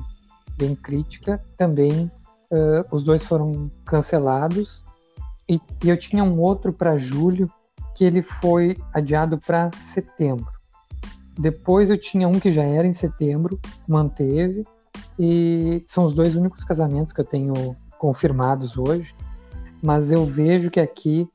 [0.55, 2.11] bem crítica, também
[2.51, 4.85] uh, os dois foram cancelados.
[5.49, 7.51] E, e eu tinha um outro para julho,
[7.95, 10.58] que ele foi adiado para setembro.
[11.39, 14.67] Depois eu tinha um que já era em setembro, manteve,
[15.17, 17.53] e são os dois únicos casamentos que eu tenho
[17.97, 19.15] confirmados hoje.
[19.81, 21.29] Mas eu vejo que aqui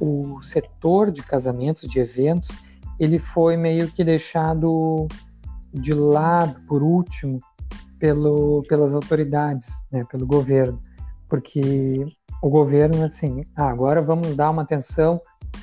[0.00, 2.48] o setor de casamentos, de eventos,
[2.98, 5.06] ele foi meio que deixado
[5.74, 7.38] de lado, por último,
[7.98, 10.80] pelo, pelas autoridades, né, pelo governo,
[11.28, 12.06] porque
[12.42, 15.20] o governo, assim, ah, agora vamos dar uma atenção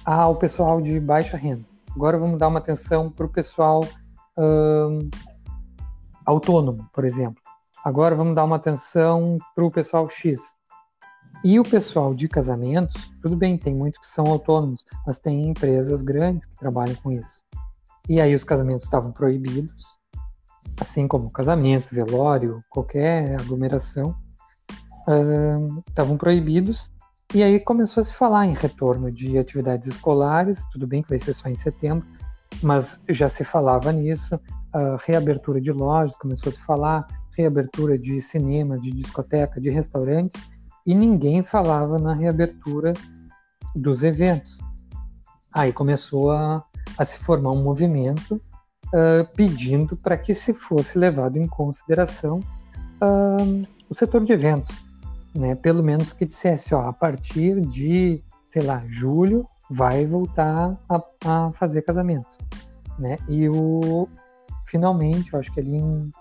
[0.08, 3.86] ao pessoal de baixa renda, agora vamos dar uma atenção para o pessoal
[4.38, 5.10] hum,
[6.26, 7.44] autônomo, por exemplo,
[7.84, 10.56] agora vamos dar uma atenção para o pessoal X.
[11.44, 16.02] E o pessoal de casamentos, tudo bem, tem muitos que são autônomos, mas tem empresas
[16.02, 17.44] grandes que trabalham com isso.
[18.08, 20.00] E aí os casamentos estavam proibidos,
[20.80, 24.16] assim como casamento, velório, qualquer aglomeração,
[25.90, 26.90] estavam proibidos.
[27.34, 31.20] E aí começou a se falar em retorno de atividades escolares, tudo bem que vai
[31.20, 32.08] ser só em setembro,
[32.64, 34.40] mas já se falava nisso,
[35.06, 37.06] reabertura de lojas, começou a se falar,
[37.38, 40.42] reabertura de cinema, de discoteca, de restaurantes,
[40.86, 42.94] e ninguém falava na reabertura
[43.76, 44.60] dos eventos.
[45.52, 46.64] Aí começou a,
[46.98, 48.42] a se formar um movimento
[48.88, 52.40] uh, pedindo para que se fosse levado em consideração
[53.02, 54.74] uh, o setor de eventos,
[55.38, 55.56] né?
[55.56, 61.52] Pelo menos que dissesse, ó, a partir de, sei lá, julho vai voltar a, a
[61.54, 62.38] fazer casamentos,
[62.98, 63.18] né?
[63.30, 64.08] E o
[64.66, 66.12] finalmente, eu acho que ali em,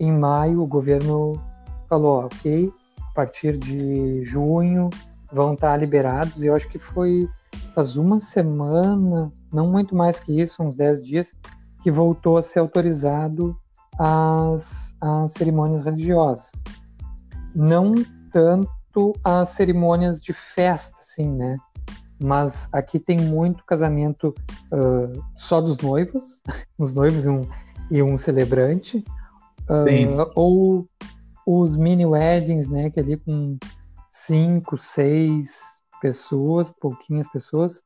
[0.00, 1.40] em maio o governo
[1.88, 2.72] falou, ó, ok,
[3.14, 4.90] partir de junho
[5.32, 6.42] vão estar liberados.
[6.42, 7.28] E eu acho que foi
[7.74, 11.34] faz uma semana, não muito mais que isso, uns 10 dias,
[11.82, 13.56] que voltou a ser autorizado
[13.98, 16.62] as, as cerimônias religiosas.
[17.54, 17.94] Não
[18.34, 21.56] tanto as cerimônias de festa, assim, né?
[22.20, 24.34] Mas aqui tem muito casamento
[24.72, 26.42] uh, só dos noivos,
[26.76, 27.42] os noivos e um,
[27.92, 29.04] e um celebrante,
[29.70, 30.88] uh, ou
[31.46, 33.56] os mini weddings, né, que é ali com
[34.10, 37.82] cinco, seis pessoas, pouquinhas pessoas.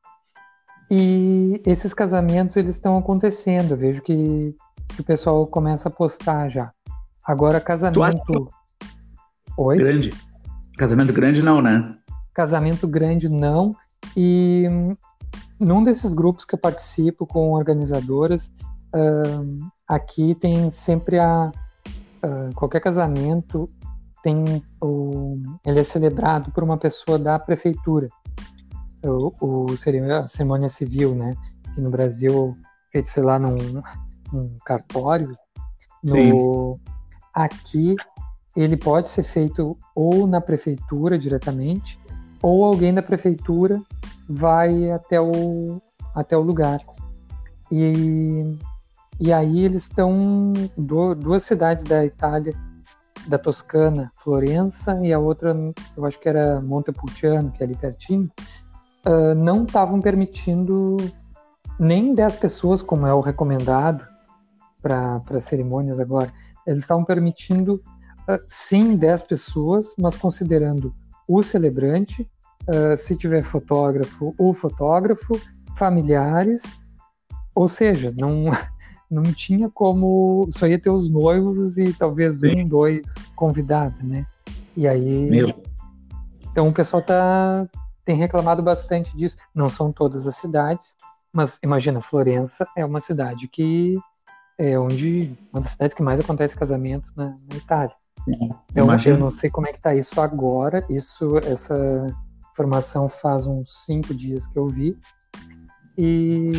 [0.89, 3.73] E esses casamentos eles estão acontecendo.
[3.73, 4.55] Eu vejo que,
[4.87, 6.71] que o pessoal começa a postar já.
[7.23, 8.01] Agora casamento.
[8.01, 8.85] Acha,
[9.57, 9.77] Oi?
[9.77, 10.28] Grande.
[10.79, 11.93] Casamento grande não, né?
[12.33, 13.75] Casamento grande não.
[14.15, 14.65] E
[15.59, 18.49] num desses grupos que eu participo com organizadoras,
[18.95, 21.51] uh, aqui tem sempre a.
[22.23, 23.69] Uh, qualquer casamento
[24.23, 28.07] tem o, ele é celebrado por uma pessoa da prefeitura.
[29.03, 31.35] O, o a cerimônia civil, né?
[31.75, 32.55] Que no Brasil
[32.89, 33.57] feito sei lá num,
[34.31, 35.35] num cartório.
[36.01, 36.79] No,
[37.33, 37.97] aqui
[38.61, 41.99] ele pode ser feito ou na prefeitura diretamente,
[42.41, 43.81] ou alguém da prefeitura
[44.27, 45.81] vai até o,
[46.13, 46.81] até o lugar.
[47.71, 48.57] E,
[49.19, 52.53] e aí eles estão duas cidades da Itália,
[53.27, 55.55] da Toscana, Florença, e a outra,
[55.95, 58.29] eu acho que era Montepulciano, que é ali pertinho,
[59.05, 60.97] uh, não estavam permitindo
[61.79, 64.05] nem 10 pessoas, como é o recomendado
[64.81, 66.31] para cerimônias agora.
[66.65, 67.81] Eles estavam permitindo
[68.49, 70.93] sim 10 pessoas, mas considerando
[71.27, 72.29] o celebrante,
[72.67, 75.39] uh, se tiver fotógrafo, o fotógrafo,
[75.77, 76.79] familiares,
[77.55, 78.45] ou seja, não,
[79.09, 80.47] não tinha como.
[80.51, 82.63] Só ia ter os noivos e talvez sim.
[82.63, 84.25] um, dois convidados, né?
[84.75, 85.29] E aí.
[85.29, 85.53] Meu.
[86.51, 87.67] Então o pessoal tá,
[88.03, 89.37] tem reclamado bastante disso.
[89.53, 90.95] Não são todas as cidades,
[91.31, 93.97] mas imagina, Florença é uma cidade que
[94.57, 97.95] é onde uma das cidades que mais acontece casamentos na, na Itália.
[98.75, 99.15] Imagina.
[99.15, 100.85] eu não sei como é que tá isso agora.
[100.89, 101.75] Isso, essa
[102.51, 104.97] informação faz uns cinco dias que eu vi.
[105.97, 106.51] E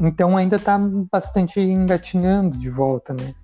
[0.00, 0.78] então ainda está
[1.10, 3.34] bastante engatinhando de volta, né?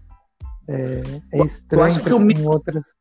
[0.69, 2.95] É, é estranho porque tem outras.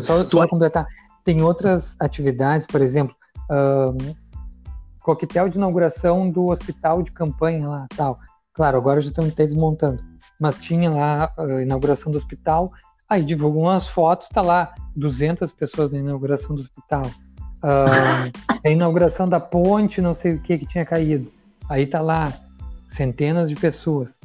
[0.00, 0.86] só, só completar.
[1.24, 3.14] Tem outras atividades, por exemplo,
[3.50, 4.14] um,
[5.00, 8.18] coquetel de inauguração do hospital de campanha lá, tal.
[8.52, 12.72] Claro, agora já estão desmontando mas tinha lá a inauguração do hospital,
[13.08, 17.02] aí divulgam umas fotos, tá lá 200 pessoas na inauguração do hospital.
[17.62, 18.32] Uh,
[18.64, 21.30] a inauguração da ponte, não sei o que que tinha caído.
[21.68, 22.32] Aí tá lá
[22.80, 24.18] centenas de pessoas.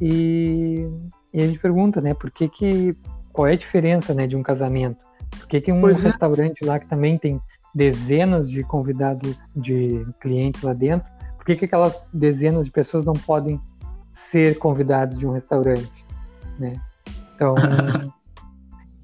[0.00, 0.86] E,
[1.32, 2.96] e a gente pergunta, né, por que que
[3.32, 4.98] qual é a diferença, né, de um casamento?
[5.30, 6.08] Por que que um pois é.
[6.08, 6.66] restaurante é.
[6.66, 7.40] lá que também tem
[7.74, 13.14] dezenas de convidados, de clientes lá dentro, por que que aquelas dezenas de pessoas não
[13.14, 13.60] podem
[14.14, 16.06] ser convidados de um restaurante,
[16.58, 16.80] né?
[17.34, 17.54] Então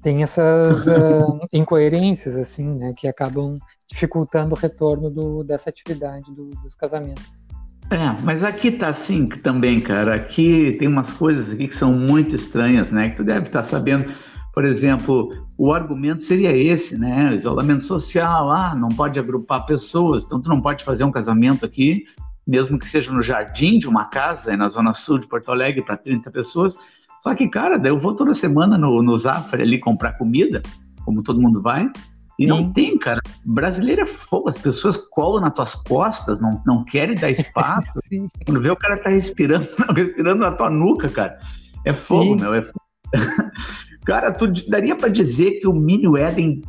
[0.01, 6.49] tem essas uh, incoerências assim, né, que acabam dificultando o retorno do, dessa atividade do,
[6.63, 7.31] dos casamentos.
[7.91, 10.15] É, mas aqui tá assim também, cara.
[10.15, 13.09] Aqui tem umas coisas aqui que são muito estranhas, né?
[13.09, 14.09] Que tu deve estar sabendo.
[14.53, 17.35] Por exemplo, o argumento seria esse, né?
[17.35, 22.05] Isolamento social, ah, não pode agrupar pessoas, então tu não pode fazer um casamento aqui
[22.51, 25.95] mesmo que seja no jardim de uma casa, na zona sul de Porto Alegre, para
[25.95, 26.77] 30 pessoas.
[27.21, 30.61] Só que, cara, eu vou toda semana no, no Zafra ali comprar comida,
[31.05, 31.89] como todo mundo vai,
[32.37, 32.49] e Sim.
[32.49, 33.21] não tem, cara.
[33.45, 37.93] Brasileiro é fogo, as pessoas colam nas tuas costas, não, não querem dar espaço.
[38.45, 41.39] Quando vê o cara tá respirando, respirando na tua nuca, cara.
[41.85, 42.41] É fogo, Sim.
[42.41, 42.53] meu.
[42.53, 42.81] É fogo.
[44.05, 46.61] Cara, tu daria para dizer que o mini wedding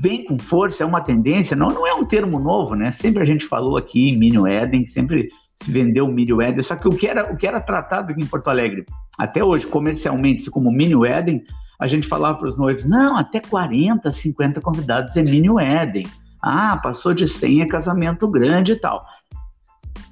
[0.00, 2.90] vem com força, é uma tendência, não, não é um termo novo, né?
[2.90, 5.28] Sempre a gente falou aqui mini wedding, sempre
[5.62, 8.26] se vendeu mini wedding, só que o que era, o que era tratado aqui em
[8.26, 8.84] Porto Alegre,
[9.18, 11.42] até hoje, comercialmente, como mini wedding,
[11.78, 16.06] a gente falava para os noivos, não, até 40, 50 convidados é mini wedding.
[16.42, 19.04] Ah, passou de 100 é casamento grande e tal.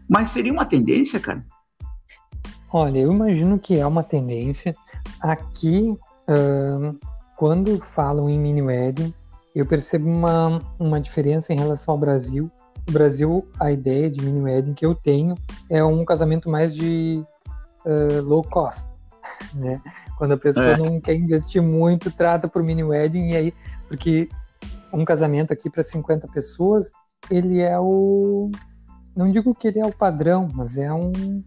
[0.09, 1.45] Mas seria uma tendência, cara?
[2.73, 4.75] Olha, eu imagino que é uma tendência.
[5.21, 5.97] Aqui,
[6.29, 6.99] uh,
[7.37, 9.13] quando falam em mini wedding,
[9.55, 12.51] eu percebo uma, uma diferença em relação ao Brasil.
[12.87, 15.35] No Brasil, a ideia de mini wedding que eu tenho
[15.69, 17.25] é um casamento mais de
[17.85, 18.89] uh, low cost,
[19.55, 19.81] né?
[20.17, 20.77] Quando a pessoa é.
[20.77, 23.55] não quer investir muito, trata por mini wedding e aí,
[23.87, 24.29] porque
[24.93, 26.91] um casamento aqui para 50 pessoas,
[27.31, 28.51] ele é o
[29.15, 31.43] não digo que ele é o padrão, mas é um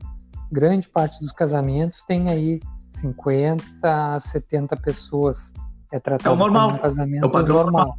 [0.52, 2.60] grande parte dos casamentos tem aí
[2.92, 5.54] 50 a 70 pessoas
[5.92, 6.68] é tratado é o normal.
[6.68, 7.96] como um casamento é o padrão normal.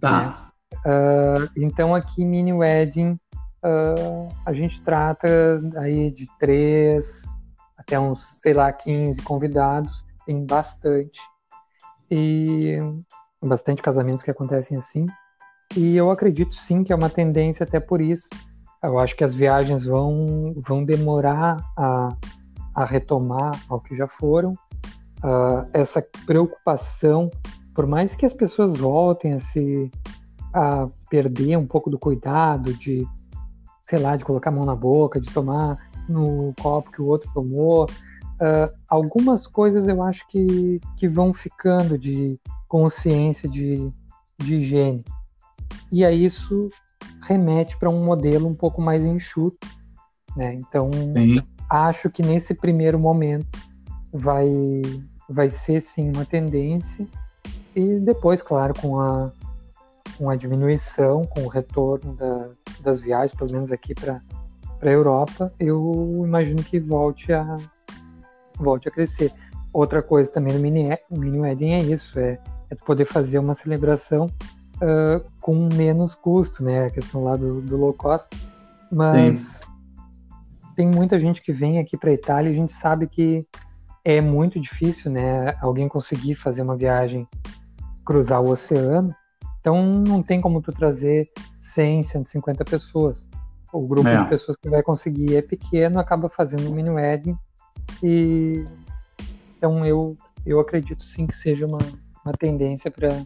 [0.00, 0.20] Tá.
[0.20, 0.34] Né?
[0.84, 3.18] Uh, então aqui mini wedding
[3.64, 5.28] uh, a gente trata
[5.78, 7.24] aí de três
[7.76, 11.20] até uns, sei lá, 15 convidados, tem bastante.
[12.10, 12.78] E
[13.42, 15.06] bastante casamentos que acontecem assim.
[15.76, 18.28] E eu acredito sim que é uma tendência até por isso.
[18.82, 22.16] Eu acho que as viagens vão, vão demorar a,
[22.76, 27.30] a retomar ao que já foram uh, essa preocupação,
[27.74, 29.90] por mais que as pessoas voltem a se
[30.52, 33.06] a perder um pouco do cuidado de,
[33.88, 37.30] sei lá, de colocar a mão na boca, de tomar no copo que o outro
[37.32, 43.90] tomou, uh, algumas coisas eu acho que, que vão ficando de consciência de,
[44.38, 45.04] de higiene.
[45.90, 46.68] E aí isso
[47.22, 49.66] remete para um modelo um pouco mais enxuto.
[50.36, 50.54] Né?
[50.54, 51.36] Então, Sim.
[51.68, 53.58] Acho que nesse primeiro momento
[54.12, 54.50] vai,
[55.28, 57.06] vai ser sim uma tendência.
[57.74, 59.30] E depois, claro, com a,
[60.16, 62.48] com a diminuição, com o retorno da,
[62.80, 64.22] das viagens, pelo menos aqui para
[64.80, 67.56] a Europa, eu imagino que volte a,
[68.58, 69.32] volte a crescer.
[69.72, 72.38] Outra coisa também no mini, mini wedding é isso, é,
[72.70, 74.26] é poder fazer uma celebração
[74.76, 76.86] uh, com menos custo, né?
[76.86, 78.34] A questão lá do, do low cost.
[78.90, 79.75] Mas Sim.
[80.76, 83.46] Tem muita gente que vem aqui para Itália e a gente sabe que
[84.04, 85.56] é muito difícil, né?
[85.60, 87.26] Alguém conseguir fazer uma viagem,
[88.04, 89.12] cruzar o oceano.
[89.58, 93.28] Então não tem como tu trazer 100, 150 pessoas.
[93.72, 94.16] O grupo é.
[94.16, 97.36] de pessoas que vai conseguir é pequeno, acaba fazendo um mini wedding
[98.02, 98.64] e
[99.56, 101.78] então eu eu acredito sim que seja uma,
[102.24, 103.24] uma tendência para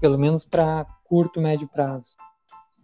[0.00, 2.16] pelo menos para curto, médio prazo.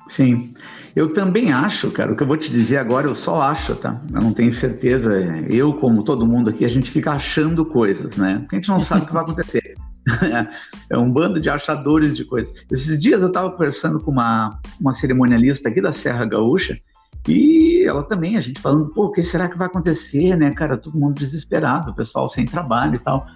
[0.09, 0.53] Sim,
[0.95, 4.01] eu também acho, cara, o que eu vou te dizer agora, eu só acho, tá?
[4.13, 5.13] Eu não tenho certeza.
[5.51, 8.39] Eu, como todo mundo aqui, a gente fica achando coisas, né?
[8.41, 9.75] Porque a gente não sabe o que vai acontecer.
[10.91, 12.55] é um bando de achadores de coisas.
[12.71, 16.79] Esses dias eu estava conversando com uma, uma cerimonialista aqui da Serra Gaúcha
[17.27, 20.77] e ela também, a gente falando, pô, o que será que vai acontecer, né, cara?
[20.77, 23.27] Todo mundo desesperado, o pessoal sem trabalho e tal.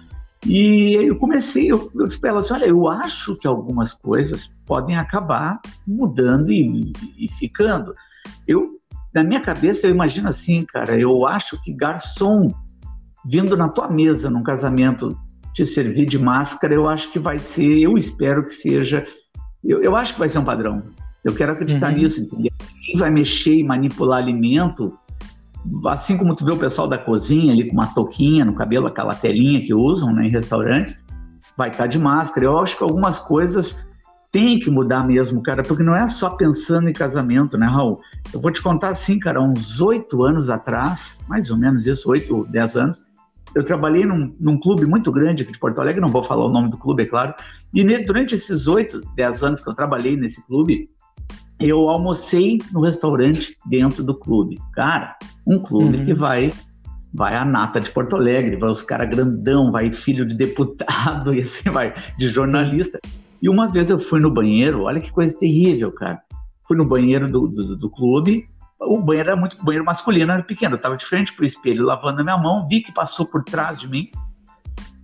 [0.45, 4.49] E eu comecei, eu, eu disse para ela assim, olha, eu acho que algumas coisas
[4.65, 7.93] podem acabar mudando e, e ficando.
[8.47, 8.79] Eu,
[9.13, 12.53] na minha cabeça, eu imagino assim, cara, eu acho que garçom
[13.25, 15.17] vindo na tua mesa num casamento
[15.53, 19.05] te servir de máscara, eu acho que vai ser, eu espero que seja,
[19.63, 20.83] eu, eu acho que vai ser um padrão.
[21.23, 21.97] Eu quero acreditar uhum.
[21.97, 22.51] nisso, entendeu?
[22.85, 24.97] Quem vai mexer e manipular alimento
[25.87, 29.13] assim como tu vê o pessoal da cozinha ali com uma touquinha no cabelo, aquela
[29.13, 31.01] telinha que usam né, em restaurantes,
[31.57, 32.45] vai estar tá de máscara.
[32.45, 33.77] Eu acho que algumas coisas
[34.31, 37.99] têm que mudar mesmo, cara, porque não é só pensando em casamento, né, Raul?
[38.31, 42.45] Eu vou te contar assim, cara, uns oito anos atrás, mais ou menos isso, oito,
[42.49, 43.07] dez anos,
[43.55, 46.51] eu trabalhei num, num, clube muito grande aqui de Porto Alegre, não vou falar o
[46.51, 47.33] nome do clube, é claro,
[47.73, 50.87] e durante esses oito, dez anos que eu trabalhei nesse clube,
[51.59, 54.57] eu almocei no restaurante dentro do clube.
[54.73, 56.05] Cara, um clube uhum.
[56.05, 56.51] que vai
[57.11, 61.41] vai a nata de Porto Alegre, vai os caras grandão, vai filho de deputado e
[61.41, 62.99] assim vai, de jornalista.
[63.41, 66.21] E uma vez eu fui no banheiro, olha que coisa terrível, cara.
[66.67, 68.47] Fui no banheiro do, do, do clube,
[68.79, 70.75] o banheiro era muito banheiro masculino, era pequeno.
[70.75, 73.79] Eu tava de frente pro espelho, lavando a minha mão, vi que passou por trás
[73.79, 74.09] de mim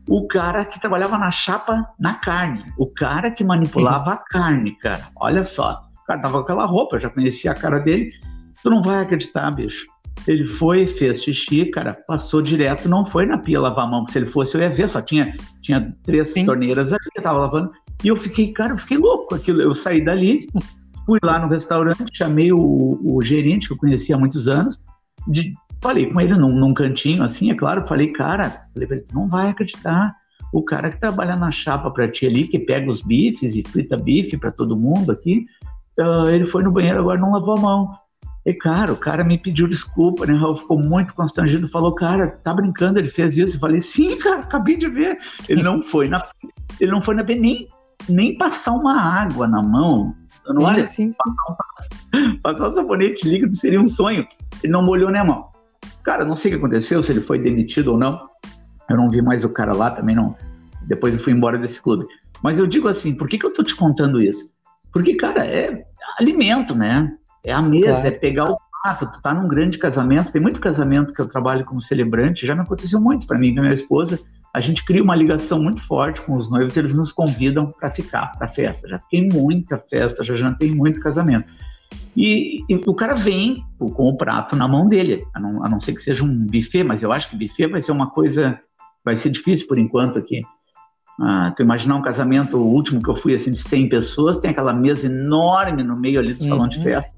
[0.07, 5.07] o cara que trabalhava na chapa na carne, o cara que manipulava a carne, cara.
[5.15, 5.84] Olha só.
[6.05, 8.11] O cara tava com aquela roupa, eu já conhecia a cara dele.
[8.61, 9.87] Tu não vai acreditar, bicho.
[10.27, 14.13] Ele foi, fez xixi, cara, passou direto, não foi na pia lavar a mão, porque
[14.13, 16.45] se ele fosse eu ia ver, só tinha, tinha três Sim.
[16.45, 17.71] torneiras ali eu tava lavando.
[18.03, 19.61] E eu fiquei, cara, eu fiquei louco com aquilo.
[19.61, 20.39] Eu saí dali,
[21.07, 24.79] fui lá no restaurante, chamei o, o gerente, que eu conhecia há muitos anos,
[25.27, 29.05] de, falei com ele num, num, cantinho, assim, é claro, falei, cara, falei pra ele,
[29.11, 30.15] não vai acreditar.
[30.53, 33.97] O cara que trabalha na chapa pra ti ali, que pega os bifes e frita
[33.97, 35.45] bife para todo mundo aqui,
[35.99, 38.05] uh, ele foi no banheiro, agora não lavou a mão.
[38.45, 40.33] E, cara, o cara me pediu desculpa, né?
[40.33, 43.55] Raul ficou muito constrangido, falou, cara, tá brincando, ele fez isso.
[43.55, 45.17] Eu falei, sim, cara, acabei de ver.
[45.49, 46.23] Ele não foi na,
[46.79, 47.67] ele não foi na nem,
[48.07, 50.13] nem passar uma água na mão.
[50.47, 54.27] Não olha, assim, passar, passar o sabonete líquido seria um sonho.
[54.61, 55.49] Ele não molhou nem a mão.
[56.03, 58.27] Cara, não sei o que aconteceu, se ele foi demitido ou não.
[58.87, 60.35] Eu não vi mais o cara lá, também não.
[60.83, 62.05] Depois eu fui embora desse clube.
[62.43, 64.53] Mas eu digo assim, por que, que eu tô te contando isso?
[64.95, 65.85] Porque, cara, é
[66.17, 67.11] alimento, né?
[67.43, 68.07] É a mesa, claro.
[68.07, 69.11] é pegar o prato.
[69.11, 72.61] Tu tá num grande casamento, tem muito casamento que eu trabalho como celebrante, já me
[72.61, 74.17] aconteceu muito para mim e minha esposa.
[74.53, 78.31] A gente cria uma ligação muito forte com os noivos, eles nos convidam para ficar,
[78.37, 78.87] para festa.
[78.87, 81.51] Já fiquei muita festa, já jantei muito casamento.
[82.15, 85.81] E, e, o cara vem com o prato na mão dele, a não, a não
[85.81, 88.61] ser que seja um buffet, mas eu acho que buffet vai ser uma coisa,
[89.03, 90.41] vai ser difícil por enquanto aqui.
[91.20, 94.51] Ah, tu imaginar um casamento, o último que eu fui, assim, de 100 pessoas, tem
[94.51, 96.49] aquela mesa enorme no meio ali do uhum.
[96.49, 97.13] salão de festa.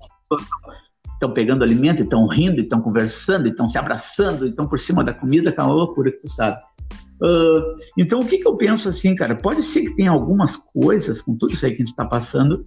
[1.14, 5.50] Estão pegando alimento, estão rindo, estão conversando, estão se abraçando, estão por cima da comida,
[5.50, 6.58] aquela loucura que tu sabe.
[7.20, 9.36] Uh, então, o que, que eu penso assim, cara?
[9.36, 12.64] Pode ser que tenha algumas coisas, com tudo isso aí que a gente está passando,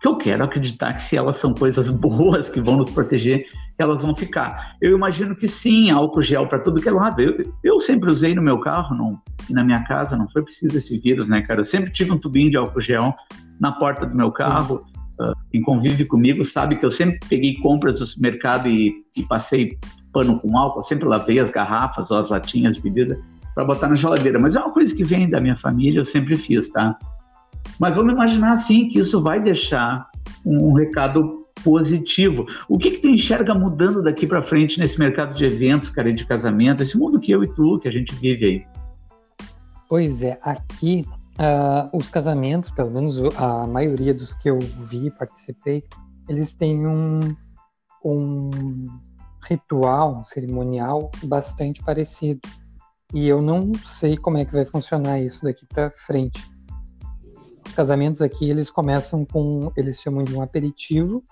[0.00, 3.44] que eu quero acreditar que se elas são coisas boas que vão nos proteger,
[3.82, 4.76] elas vão ficar.
[4.80, 7.20] Eu imagino que sim, álcool gel para tudo que é lado.
[7.20, 10.76] Eu, eu sempre usei no meu carro não, e na minha casa, não foi preciso
[10.76, 11.60] esse vírus, né, cara?
[11.60, 13.14] Eu sempre tive um tubinho de álcool gel
[13.60, 14.84] na porta do meu carro.
[15.20, 19.78] Uh, quem convive comigo sabe que eu sempre peguei compras do supermercado e, e passei
[20.12, 23.20] pano com álcool, sempre lavei as garrafas ou as latinhas de bebida
[23.54, 24.38] para botar na geladeira.
[24.38, 26.96] Mas é uma coisa que vem da minha família, eu sempre fiz, tá?
[27.78, 30.08] Mas vamos imaginar assim que isso vai deixar
[30.44, 32.46] um recado positivo.
[32.68, 36.26] O que, que tu enxerga mudando daqui para frente nesse mercado de eventos, cara, de
[36.26, 38.66] casamento, esse mundo que eu e tu, que a gente vive aí?
[39.88, 41.04] Pois é, aqui
[41.40, 45.82] uh, os casamentos, pelo menos a maioria dos que eu vi e participei,
[46.28, 47.20] eles têm um,
[48.04, 48.50] um
[49.48, 52.40] ritual, um cerimonial bastante parecido.
[53.12, 56.40] E eu não sei como é que vai funcionar isso daqui para frente.
[57.66, 61.22] Os casamentos aqui, eles começam com, eles chamam de um aperitivo,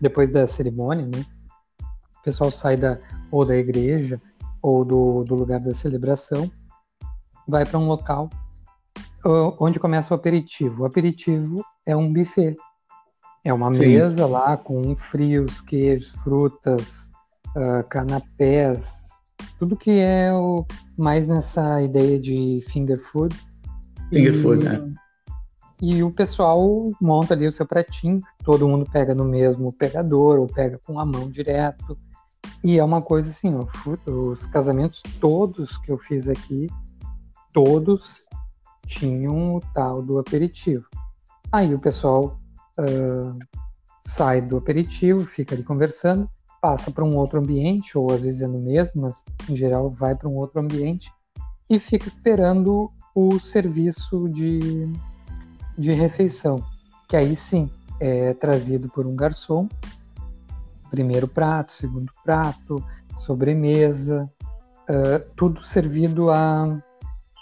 [0.00, 1.24] depois da cerimônia, né?
[2.18, 2.98] O pessoal sai da,
[3.30, 4.20] ou da igreja
[4.60, 6.50] ou do, do lugar da celebração,
[7.46, 8.28] vai para um local
[9.60, 10.82] onde começa o aperitivo.
[10.82, 12.56] O aperitivo é um buffet.
[13.44, 13.80] É uma Sim.
[13.80, 17.12] mesa lá com frios, queijos, frutas,
[17.56, 19.08] uh, canapés,
[19.58, 20.66] tudo que é o,
[20.96, 23.36] mais nessa ideia de finger food.
[24.10, 24.94] Finger e, food, né?
[25.80, 30.46] E o pessoal monta ali o seu pratinho, todo mundo pega no mesmo pegador ou
[30.46, 31.98] pega com a mão direto.
[32.64, 33.66] E é uma coisa assim, ó,
[34.10, 36.68] os casamentos todos que eu fiz aqui,
[37.52, 38.26] todos
[38.86, 40.86] tinham o tal do aperitivo.
[41.52, 42.40] Aí o pessoal
[42.78, 43.38] uh,
[44.02, 46.28] sai do aperitivo, fica ali conversando,
[46.60, 50.14] passa para um outro ambiente, ou às vezes é no mesmo, mas em geral vai
[50.14, 51.12] para um outro ambiente
[51.68, 54.88] e fica esperando o serviço de
[55.76, 56.62] de refeição,
[57.08, 57.70] que aí sim
[58.00, 59.68] é trazido por um garçom,
[60.90, 62.82] primeiro prato, segundo prato,
[63.16, 64.30] sobremesa,
[64.88, 66.82] uh, tudo servido à,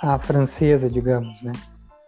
[0.01, 1.53] à francesa, digamos, né?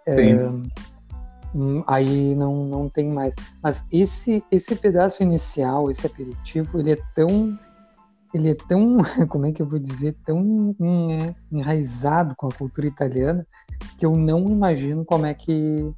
[0.08, 3.34] Uh, aí não, não tem mais.
[3.62, 7.58] Mas esse, esse pedaço inicial, esse aperitivo, ele é tão
[8.34, 8.98] ele é tão,
[9.28, 10.74] como é que eu vou dizer, tão
[11.50, 13.46] enraizado com a cultura italiana
[13.96, 15.90] que eu não imagino como é que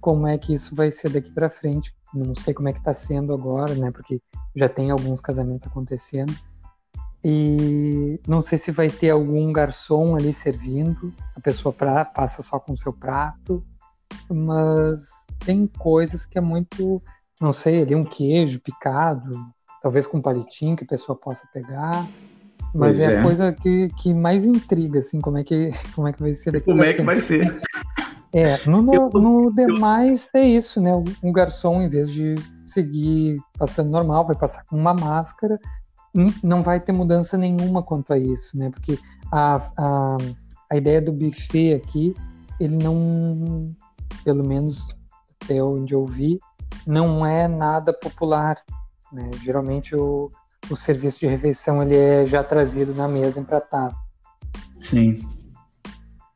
[0.00, 1.94] como é que isso vai ser daqui para frente.
[2.12, 3.90] Não sei como é que está sendo agora, né?
[3.90, 4.20] Porque
[4.56, 6.34] já tem alguns casamentos acontecendo.
[7.22, 12.58] E não sei se vai ter algum garçom ali servindo, a pessoa pra, passa só
[12.58, 13.62] com o seu prato,
[14.30, 17.02] mas tem coisas que é muito,
[17.38, 19.30] não sei, ali um queijo picado,
[19.82, 22.08] talvez com um palitinho que a pessoa possa pegar.
[22.74, 26.12] Mas é, é, a coisa que, que mais intriga, assim, como é que, como é
[26.12, 27.60] que vai ser daqui Como é que vai ser?
[28.32, 30.92] É, no, no, no demais é isso, né?
[31.22, 35.58] Um garçom, em vez de seguir passando normal, vai passar com uma máscara,
[36.42, 38.70] não vai ter mudança nenhuma quanto a isso, né?
[38.70, 38.98] Porque
[39.32, 40.16] a, a,
[40.70, 42.14] a ideia do buffet aqui,
[42.60, 43.74] ele não,
[44.24, 44.94] pelo menos
[45.42, 46.38] até onde eu vi,
[46.86, 48.56] não é nada popular,
[49.12, 49.28] né?
[49.42, 50.30] Geralmente o,
[50.70, 53.96] o serviço de refeição ele é já trazido na mesa empratado.
[54.80, 55.20] Sim.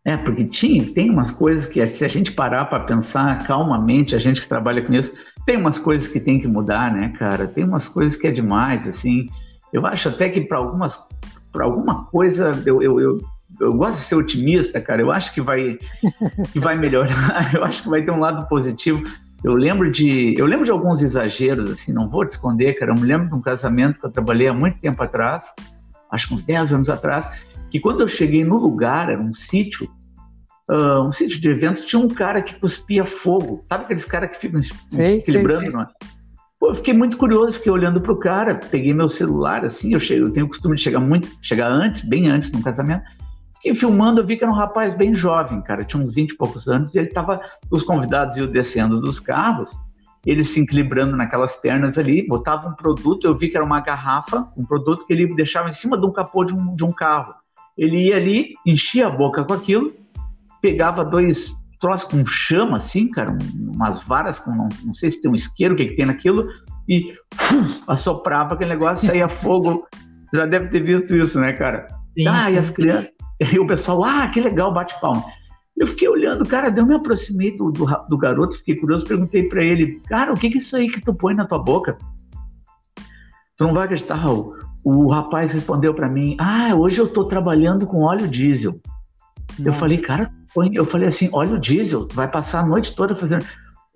[0.05, 4.19] É, porque tinha, tem umas coisas que, se a gente parar para pensar calmamente, a
[4.19, 5.15] gente que trabalha com isso,
[5.47, 7.47] tem umas coisas que tem que mudar, né, cara?
[7.47, 9.27] Tem umas coisas que é demais, assim.
[9.73, 10.99] Eu acho até que para algumas,
[11.51, 13.21] para alguma coisa, eu, eu, eu,
[13.59, 15.01] eu, gosto de ser otimista, cara.
[15.01, 15.79] Eu acho que vai,
[16.53, 17.55] que vai melhorar.
[17.55, 19.03] Eu acho que vai ter um lado positivo.
[19.43, 21.95] Eu lembro de, eu lembro de alguns exageros, assim.
[21.95, 22.93] Não vou te esconder, cara.
[22.93, 25.45] Eu me lembro de um casamento que eu trabalhei há muito tempo atrás,
[26.11, 27.27] acho que uns 10 anos atrás
[27.75, 29.91] que quando eu cheguei no lugar, era um sítio,
[30.71, 33.65] uh, um sítio de eventos, tinha um cara que cuspia fogo.
[33.69, 35.63] Sabe aqueles caras que ficam sei, equilibrando?
[35.63, 35.81] Sei, sei.
[35.81, 35.87] É?
[36.61, 40.27] Pô, eu fiquei muito curioso, fiquei olhando pro cara, peguei meu celular, assim, eu, chego,
[40.27, 43.03] eu tenho o costume de chegar muito, chegar antes, bem antes no casamento.
[43.57, 46.37] Fiquei filmando, eu vi que era um rapaz bem jovem, cara, tinha uns 20 e
[46.37, 47.41] poucos anos, e ele tava,
[47.73, 49.73] os convidados iam descendo dos carros,
[50.25, 54.49] ele se equilibrando naquelas pernas ali, botava um produto, eu vi que era uma garrafa,
[54.57, 57.35] um produto que ele deixava em cima de um capô de um, de um carro.
[57.77, 59.93] Ele ia ali, enchia a boca com aquilo,
[60.63, 65.31] pegava dois troços com chama, assim, cara, umas varas com, não, não sei se tem
[65.31, 66.49] um isqueiro, o que, que tem naquilo,
[66.89, 69.87] e uf, assoprava aquele negócio, saía fogo.
[70.33, 71.87] Já deve ter visto isso, né, cara?
[72.19, 72.55] Sim, ah, sim.
[72.55, 73.11] e as crianças,
[73.53, 75.25] e o pessoal, ah, que legal, bate palma.
[75.77, 79.63] Eu fiquei olhando, cara, eu me aproximei do, do, do garoto, fiquei curioso, perguntei para
[79.63, 81.99] ele, cara, o que, que é isso aí que tu põe na tua boca?
[83.57, 84.55] Tu não vai acreditar, Raul
[84.85, 88.73] o rapaz respondeu para mim: Ah, hoje eu estou trabalhando com óleo diesel.
[89.59, 89.71] Nossa.
[89.71, 90.31] Eu falei, cara,
[90.73, 93.45] eu falei assim: óleo diesel, vai passar a noite toda fazendo.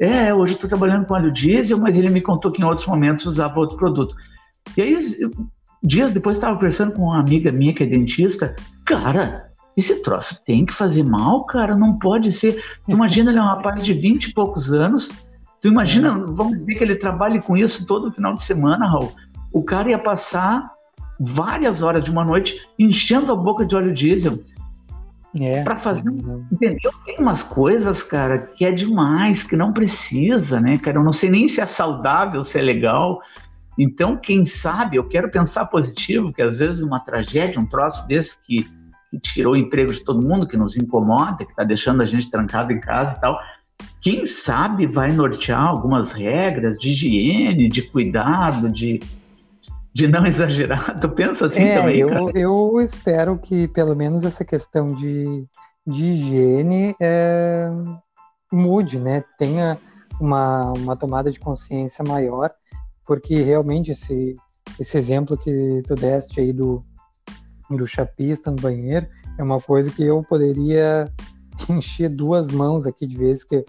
[0.01, 2.86] É, hoje eu estou trabalhando com óleo diesel, mas ele me contou que em outros
[2.86, 4.14] momentos usava outro produto.
[4.76, 4.97] E aí,
[5.82, 8.55] dias depois, estava conversando com uma amiga minha que é dentista.
[8.86, 12.55] Cara, esse troço tem que fazer mal, cara, não pode ser.
[12.86, 15.11] Tu imagina, ele é um rapaz de 20 e poucos anos.
[15.61, 19.12] Tu imagina, vamos dizer que ele trabalhe com isso todo final de semana, Raul.
[19.53, 20.70] O cara ia passar
[21.19, 24.39] várias horas de uma noite enchendo a boca de óleo diesel.
[25.39, 25.62] É.
[25.62, 26.09] Para fazer,
[26.51, 26.91] entendeu?
[27.05, 30.99] Tem umas coisas, cara, que é demais, que não precisa, né, cara?
[30.99, 33.21] Eu não sei nem se é saudável, se é legal.
[33.79, 38.37] Então, quem sabe, eu quero pensar positivo, que às vezes uma tragédia, um troço desse
[38.43, 38.64] que,
[39.11, 42.31] que tirou o emprego de todo mundo, que nos incomoda, que está deixando a gente
[42.31, 43.39] trancado em casa e tal,
[44.01, 49.01] quem sabe vai nortear algumas regras de higiene, de cuidado, de,
[49.99, 51.01] de não exagerar.
[51.01, 51.99] Tu pensa assim é, também?
[51.99, 55.44] Eu, eu espero que pelo menos essa questão de,
[55.84, 57.68] de higiene é,
[58.53, 59.24] mude, né?
[59.36, 59.76] Tenha
[60.20, 62.51] uma, uma tomada de consciência maior,
[63.05, 64.36] porque realmente esse,
[64.78, 66.84] esse exemplo que tu deste aí do,
[67.68, 71.12] do chapista no banheiro é uma coisa que eu poderia
[71.68, 73.64] encher duas mãos aqui de vezes que é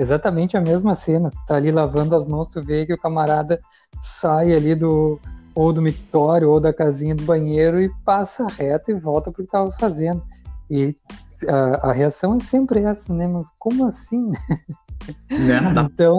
[0.00, 1.30] exatamente a mesma cena.
[1.46, 3.60] Tá ali lavando as mãos, tu vê que o camarada
[4.00, 5.20] sai ali do
[5.54, 9.44] ou do mictório ou da casinha do banheiro e passa reto e volta para o
[9.44, 10.22] que estava fazendo.
[10.70, 10.94] E
[11.48, 13.26] a, a, reação é sempre essa, né?
[13.26, 14.32] Mas como assim?
[15.84, 16.16] então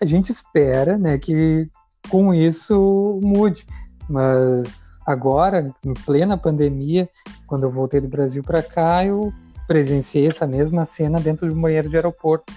[0.00, 1.68] a gente espera, né, que
[2.08, 3.66] com isso mude.
[4.08, 7.08] Mas agora, em plena pandemia,
[7.46, 9.32] quando eu voltei do Brasil para cá, eu
[9.66, 12.52] presenciei essa mesma cena dentro de um banheiro de aeroporto.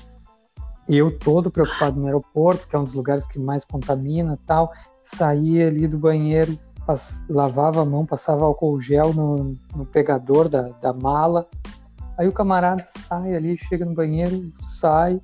[0.90, 4.74] Eu todo preocupado no aeroporto, que é um dos lugares que mais contamina tal,
[5.04, 10.64] saía ali do banheiro, pass, lavava a mão, passava álcool gel no, no pegador da,
[10.64, 11.48] da mala.
[12.18, 15.22] Aí o camarada sai ali, chega no banheiro, sai,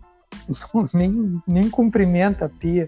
[0.48, 2.88] não, nem, nem cumprimenta a pia.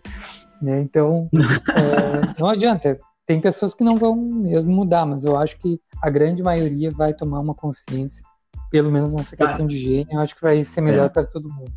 [0.62, 0.80] Né?
[0.80, 1.28] Então,
[1.76, 3.00] é, não adianta.
[3.26, 7.14] Tem pessoas que não vão mesmo mudar, mas eu acho que a grande maioria vai
[7.14, 8.24] tomar uma consciência,
[8.72, 11.10] pelo menos nessa questão de higiene, eu acho que vai ser melhor é.
[11.10, 11.74] para todo mundo.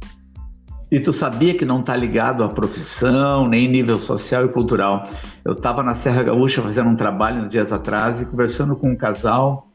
[0.90, 5.04] E tu sabia que não está ligado à profissão, nem nível social e cultural.
[5.44, 9.68] Eu estava na Serra Gaúcha fazendo um trabalho dias atrás e conversando com um casal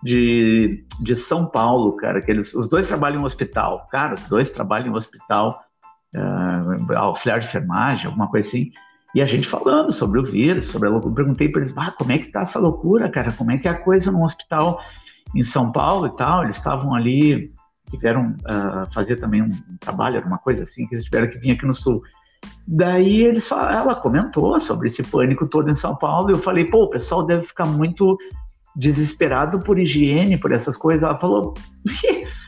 [0.00, 3.88] de, de São Paulo, cara, que eles, os dois trabalham em um hospital.
[3.90, 5.60] Cara, os dois trabalham em um hospital,
[6.14, 8.70] uh, auxiliar de enfermagem, alguma coisa assim.
[9.12, 11.16] E a gente falando sobre o vírus, sobre a loucura.
[11.16, 13.32] Perguntei para eles, ah, como é que tá essa loucura, cara?
[13.32, 14.80] Como é que é a coisa num hospital
[15.34, 16.44] em São Paulo e tal?
[16.44, 17.52] Eles estavam ali
[17.90, 21.52] tiveram uh, fazer também um, trabalho, era uma coisa assim, que eles tiveram que vir
[21.52, 22.02] aqui no Sul.
[22.66, 26.84] Daí eles, ela comentou sobre esse pânico todo em São Paulo, e eu falei, pô,
[26.84, 28.16] o pessoal deve ficar muito
[28.76, 31.02] desesperado por higiene, por essas coisas.
[31.02, 31.54] Ela falou,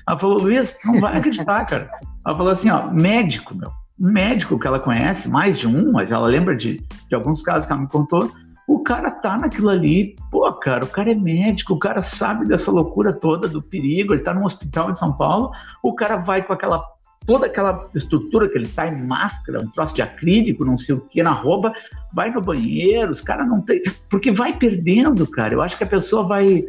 [0.09, 1.90] ela falou, Luiz, não vai acreditar, cara.
[2.26, 6.26] Ela falou assim, ó, médico, meu, médico que ela conhece, mais de um, mas ela
[6.26, 8.30] lembra de, de alguns casos que ela me contou,
[8.75, 12.70] o cara tá naquilo ali, pô, cara, o cara é médico, o cara sabe dessa
[12.70, 15.51] loucura toda do perigo, ele tá num hospital em São Paulo,
[15.83, 16.83] o cara vai com aquela
[17.27, 21.07] toda aquela estrutura que ele tá em máscara, um troço de acrílico, não sei o
[21.07, 21.73] que, na roupa,
[22.12, 25.55] vai no banheiro, os caras não tem, porque vai perdendo, cara.
[25.55, 26.64] Eu acho que a pessoa vai,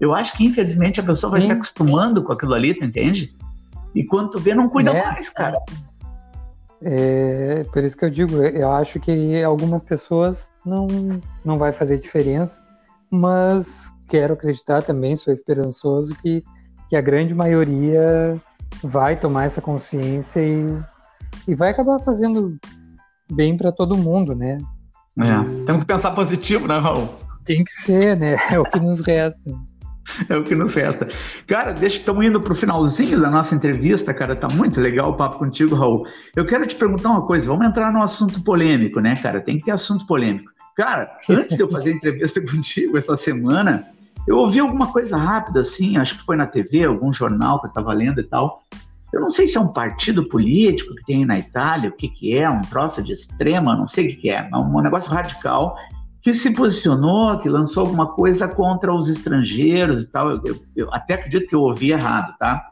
[0.00, 1.48] eu acho que infelizmente a pessoa vai Sim.
[1.48, 3.34] se acostumando com aquilo ali, tu entende?
[3.94, 5.06] E quando tu vê, não cuida é.
[5.06, 5.58] mais, cara.
[6.82, 10.86] É, por isso que eu digo, eu acho que algumas pessoas não,
[11.44, 12.62] não vai fazer diferença,
[13.10, 16.42] mas quero acreditar também, sou esperançoso, que,
[16.88, 18.40] que a grande maioria
[18.82, 20.64] vai tomar essa consciência e,
[21.46, 22.58] e vai acabar fazendo
[23.30, 24.58] bem para todo mundo, né?
[25.18, 27.08] É, temos que pensar positivo, né, Raul?
[27.44, 28.36] Tem que ser, né?
[28.50, 29.40] É o que nos resta.
[30.28, 31.08] É o que nos resta.
[31.46, 34.36] Cara, deixa, estamos indo para o finalzinho da nossa entrevista, cara.
[34.36, 36.06] Tá muito legal o papo contigo, Raul.
[36.36, 37.46] Eu quero te perguntar uma coisa.
[37.46, 39.40] Vamos entrar no assunto polêmico, né, cara?
[39.40, 40.50] Tem que ter assunto polêmico.
[40.76, 43.86] Cara, antes de eu fazer a entrevista contigo essa semana,
[44.26, 47.70] eu ouvi alguma coisa rápida, assim, acho que foi na TV, algum jornal que eu
[47.70, 48.62] estava lendo e tal.
[49.12, 52.36] Eu não sei se é um partido político que tem na Itália, o que, que
[52.36, 55.76] é, um troço de extrema, não sei o que, que é, é um negócio radical
[56.22, 60.30] que se posicionou, que lançou alguma coisa contra os estrangeiros e tal.
[60.30, 62.66] Eu, eu, eu até acredito que eu ouvi errado, tá?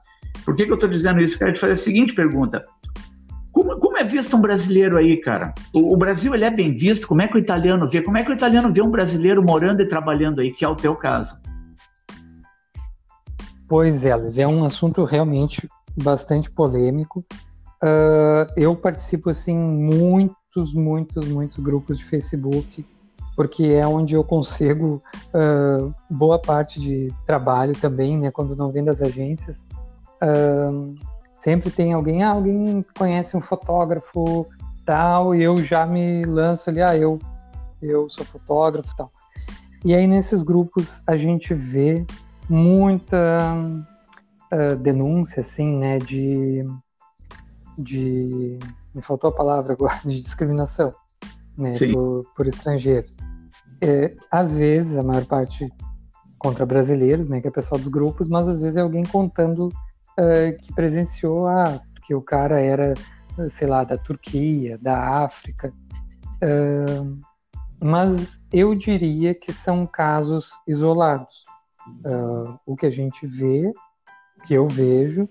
[0.45, 1.39] Por que, que eu estou dizendo isso?
[1.39, 2.65] Quero te fazer a seguinte pergunta.
[3.53, 5.55] Como, como, é visto um brasileiro aí, cara?
[5.73, 7.09] O, o, Brasil ele é bem visto?
[7.09, 8.03] Como é que o italiano vê?
[8.03, 10.77] Como é que o italiano vê um brasileiro morando e trabalhando aí, que é o
[10.77, 11.35] teu caso?
[13.67, 17.25] Pois é, Luiz, é um assunto realmente bastante polêmico.
[17.83, 22.85] Uh, eu participo, assim, muitos, muitos, muitos grupos de Facebook
[23.39, 28.33] porque é onde eu consigo uh, boa parte de trabalho também, né?
[28.33, 29.65] Quando não vem das agências,
[30.21, 30.93] uh,
[31.39, 34.45] sempre tem alguém, ah, alguém conhece um fotógrafo
[34.85, 37.21] tal, e eu já me lanço ali, ah, eu,
[37.81, 39.13] eu sou fotógrafo tal.
[39.85, 42.05] E aí nesses grupos a gente vê
[42.51, 43.55] muita
[44.53, 46.67] uh, denúncia, assim, né, de,
[47.79, 48.59] de,
[48.93, 50.93] me faltou a palavra agora, de discriminação,
[51.57, 53.17] né, por, por estrangeiros.
[53.81, 55.69] É, às vezes, a maior parte
[56.39, 60.63] contra brasileiros, né, que é pessoal dos grupos, mas às vezes é alguém contando uh,
[60.63, 62.95] que presenciou ah, que o cara era,
[63.49, 65.73] sei lá, da Turquia, da África.
[66.43, 67.21] Uh,
[67.83, 71.43] mas eu diria que são casos isolados.
[72.05, 73.73] Uh, o que a gente vê,
[74.45, 75.29] que eu vejo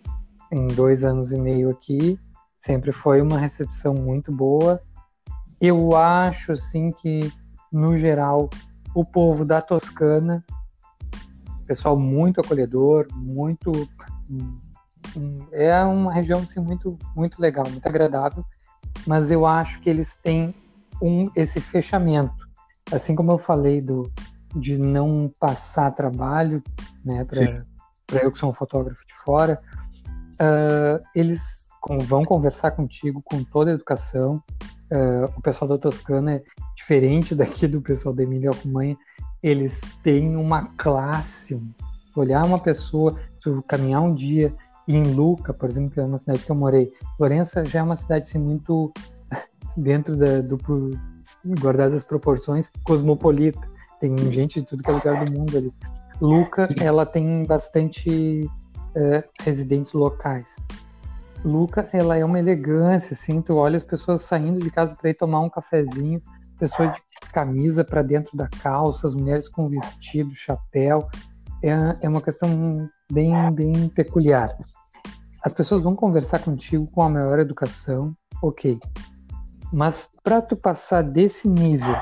[0.51, 2.19] em dois anos e meio aqui,
[2.59, 4.81] sempre foi uma recepção muito boa.
[5.59, 7.31] Eu acho assim que
[7.71, 8.49] no geral
[8.93, 10.43] o povo da Toscana,
[11.67, 13.87] pessoal muito acolhedor, muito
[15.51, 18.43] é uma região assim, muito muito legal, muito agradável,
[19.05, 20.53] mas eu acho que eles têm
[21.01, 22.47] um esse fechamento,
[22.91, 24.11] assim como eu falei do
[24.55, 26.63] de não passar trabalho,
[27.03, 29.61] né, para eu que sou um fotógrafo de fora,
[30.33, 31.69] uh, eles
[32.01, 34.41] vão conversar contigo com toda a educação.
[34.91, 36.43] Uh, o pessoal da Toscana é
[36.87, 38.97] diferente daqui do pessoal da Emília Alcumanha.
[39.43, 41.61] Eles têm uma classe.
[42.15, 43.19] Olhar uma pessoa,
[43.67, 44.55] caminhar um dia
[44.87, 47.97] em Luca, por exemplo, que é uma cidade que eu morei, Florença já é uma
[47.97, 48.91] cidade assim, muito
[49.75, 50.57] dentro da, do
[51.59, 53.59] guardadas as proporções cosmopolita.
[53.99, 55.73] Tem gente de tudo que é lugar do mundo ali.
[56.21, 58.49] Luca, ela tem bastante
[58.95, 60.55] uh, residentes locais.
[61.43, 65.13] Luca, ela é uma elegância, assim, tu olha as pessoas saindo de casa para ir
[65.13, 66.21] tomar um cafezinho,
[66.57, 67.01] pessoa de
[67.31, 71.07] camisa para dentro da calça, as mulheres com vestido, chapéu,
[71.63, 74.55] é, é uma questão bem, bem peculiar.
[75.43, 78.79] As pessoas vão conversar contigo com a maior educação, ok,
[79.71, 81.95] mas para tu passar desse nível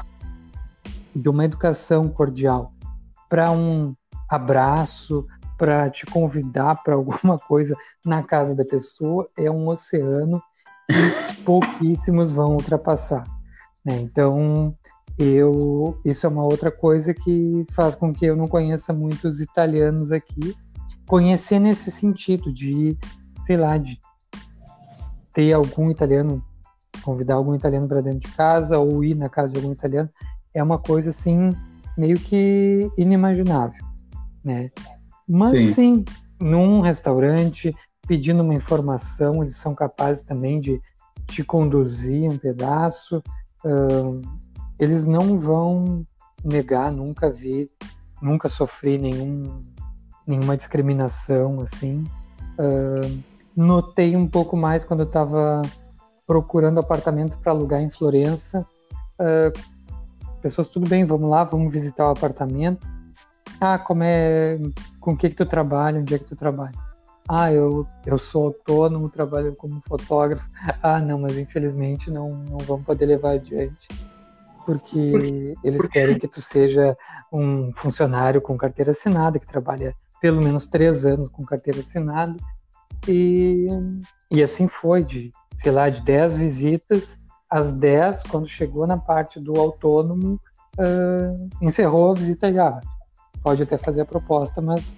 [1.16, 2.74] de uma educação cordial
[3.30, 3.95] para um
[4.30, 5.26] abraço,
[5.58, 7.76] para te convidar para alguma coisa
[8.06, 10.41] na casa da pessoa é um oceano
[10.88, 13.24] que pouquíssimos vão ultrapassar.
[13.86, 14.00] Né?
[14.00, 14.76] Então,
[15.18, 20.12] eu isso é uma outra coisa que faz com que eu não conheça muitos italianos
[20.12, 20.56] aqui.
[21.06, 22.98] Conhecer nesse sentido de,
[23.44, 24.00] sei lá, de
[25.34, 26.44] ter algum italiano,
[27.04, 30.10] convidar algum italiano para dentro de casa ou ir na casa de algum italiano,
[30.54, 31.52] é uma coisa assim
[31.98, 33.84] meio que inimaginável,
[34.44, 34.72] né?
[35.28, 35.74] Mas sim.
[35.74, 36.06] sim,
[36.40, 37.76] num restaurante,
[38.08, 40.82] pedindo uma informação, eles são capazes também de
[41.28, 43.22] te conduzir um pedaço.
[44.80, 46.05] Eles não vão
[46.43, 47.70] negar, nunca vi,
[48.22, 49.61] nunca sofri nenhum,
[50.28, 52.03] nenhuma discriminação assim.
[52.59, 53.20] Uh,
[53.55, 55.61] notei um pouco mais quando eu estava
[56.26, 58.66] procurando apartamento para alugar em Florença.
[59.20, 59.57] Uh,
[60.41, 62.86] pessoas, tudo bem, vamos lá, vamos visitar o apartamento.
[63.59, 64.59] Ah, como é.
[64.99, 65.99] Com o que, que tu trabalha?
[65.99, 66.74] Onde é que tu trabalha?
[67.28, 70.48] Ah, eu, eu sou autônomo, trabalho como fotógrafo.
[70.82, 73.88] Ah, não, mas infelizmente não, não vamos poder levar adiante.
[74.66, 76.98] Porque Por eles Por querem que tu seja
[77.32, 82.36] um funcionário com carteira assinada, que trabalha pelo menos três anos com carteira assinada.
[83.08, 83.68] E,
[84.32, 87.20] e assim foi, de, sei lá, de dez visitas,
[87.50, 90.40] às dez, quando chegou na parte do autônomo,
[90.80, 92.80] uh, encerrou a visita já
[93.46, 94.92] pode até fazer a proposta, mas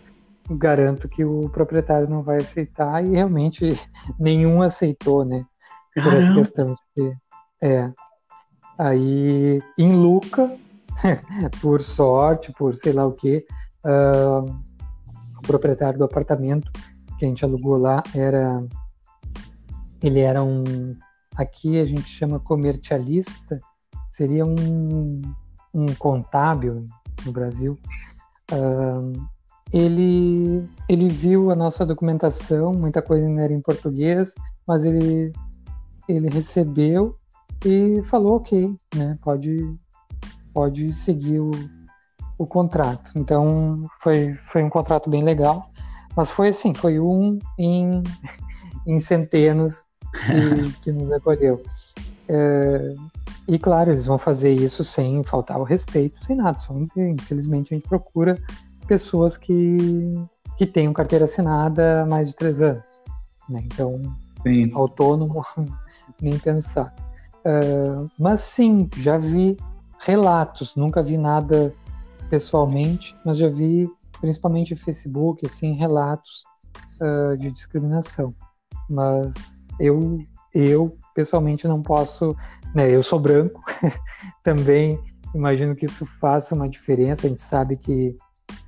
[0.50, 3.80] garanto que o proprietário não vai aceitar e realmente
[4.20, 5.46] nenhum aceitou, né?
[5.94, 6.22] Por Caramba.
[6.22, 7.18] essa questão de ter.
[7.62, 7.92] É.
[8.78, 10.56] Aí, em Luca,
[11.62, 13.46] por sorte, por sei lá o que,
[13.84, 14.46] uh,
[15.38, 16.72] o proprietário do apartamento
[17.18, 18.64] que a gente alugou lá era.
[20.02, 20.64] Ele era um.
[21.36, 23.60] Aqui a gente chama comercialista,
[24.10, 25.22] seria um,
[25.74, 26.86] um contábil
[27.26, 27.78] no Brasil.
[28.52, 29.28] Uh,
[29.74, 34.34] ele, ele viu a nossa documentação, muita coisa ainda era em português,
[34.66, 35.34] mas ele,
[36.08, 37.18] ele recebeu
[37.66, 39.76] e falou ok, né, pode,
[40.54, 41.52] pode seguir o,
[42.38, 43.12] o contrato.
[43.16, 45.70] Então foi, foi um contrato bem legal,
[46.16, 48.04] mas foi assim, foi um em,
[48.86, 51.62] em centenas que, que nos acolheu.
[52.30, 52.94] É,
[53.48, 56.58] e claro, eles vão fazer isso sem faltar o respeito, sem nada.
[56.58, 58.38] Só, infelizmente, a gente procura
[58.88, 60.16] pessoas que,
[60.58, 63.02] que tenham carteira assinada há mais de três anos.
[63.50, 63.62] Né?
[63.66, 64.02] Então,
[64.44, 64.72] sim.
[64.74, 65.42] autônomo,
[66.22, 66.94] nem pensar.
[67.46, 69.58] Uh, mas sim, já vi
[70.00, 71.74] relatos, nunca vi nada
[72.30, 76.44] pessoalmente, mas já vi, principalmente no Facebook, assim, relatos
[77.02, 78.34] uh, de discriminação.
[78.90, 80.20] Mas eu,
[80.54, 82.36] eu pessoalmente não posso
[82.74, 83.64] né, eu sou branco,
[84.44, 85.00] também
[85.34, 87.26] imagino que isso faça uma diferença.
[87.26, 88.16] A gente sabe que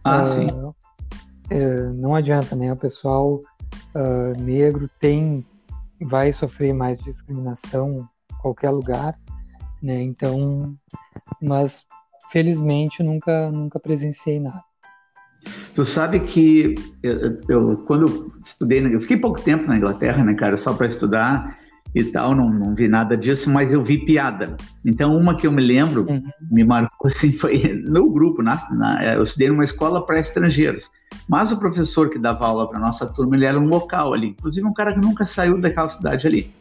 [0.03, 2.71] ah, uh, uh, não adianta, né?
[2.71, 3.39] O pessoal
[3.95, 5.45] uh, negro tem,
[6.01, 9.17] vai sofrer mais discriminação em qualquer lugar,
[9.82, 10.01] né?
[10.01, 10.75] Então,
[11.41, 11.86] mas
[12.32, 14.63] felizmente nunca nunca presenciei nada.
[15.73, 20.57] Tu sabe que eu, eu quando estudei, eu fiquei pouco tempo na Inglaterra, né, cara,
[20.57, 21.59] só para estudar
[21.93, 24.55] e tal, não, não vi nada disso, mas eu vi piada.
[24.85, 26.23] Então, uma que eu me lembro, uhum.
[26.51, 30.89] me marcou assim, foi no grupo, na, na, eu estudei numa escola para estrangeiros,
[31.27, 34.65] mas o professor que dava aula para nossa turma, ele era um local ali, inclusive
[34.65, 36.51] um cara que nunca saiu daquela cidade ali.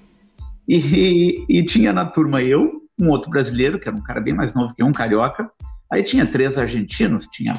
[0.66, 4.34] E, e, e tinha na turma eu, um outro brasileiro, que era um cara bem
[4.34, 5.50] mais novo que um carioca,
[5.90, 7.52] aí tinha três argentinos, tinha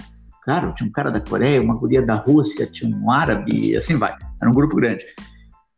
[0.43, 3.97] cara, tinha um cara da Coreia, uma guria da Rússia, tinha um árabe, e assim
[3.97, 5.05] vai, era um grupo grande.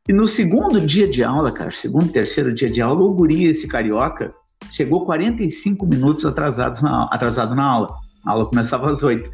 [0.09, 3.67] E no segundo dia de aula, cara, segundo, terceiro dia de aula, o guri, esse
[3.67, 4.33] carioca,
[4.71, 7.95] chegou 45 minutos atrasados na, atrasado na aula.
[8.25, 9.29] A aula começava às 8.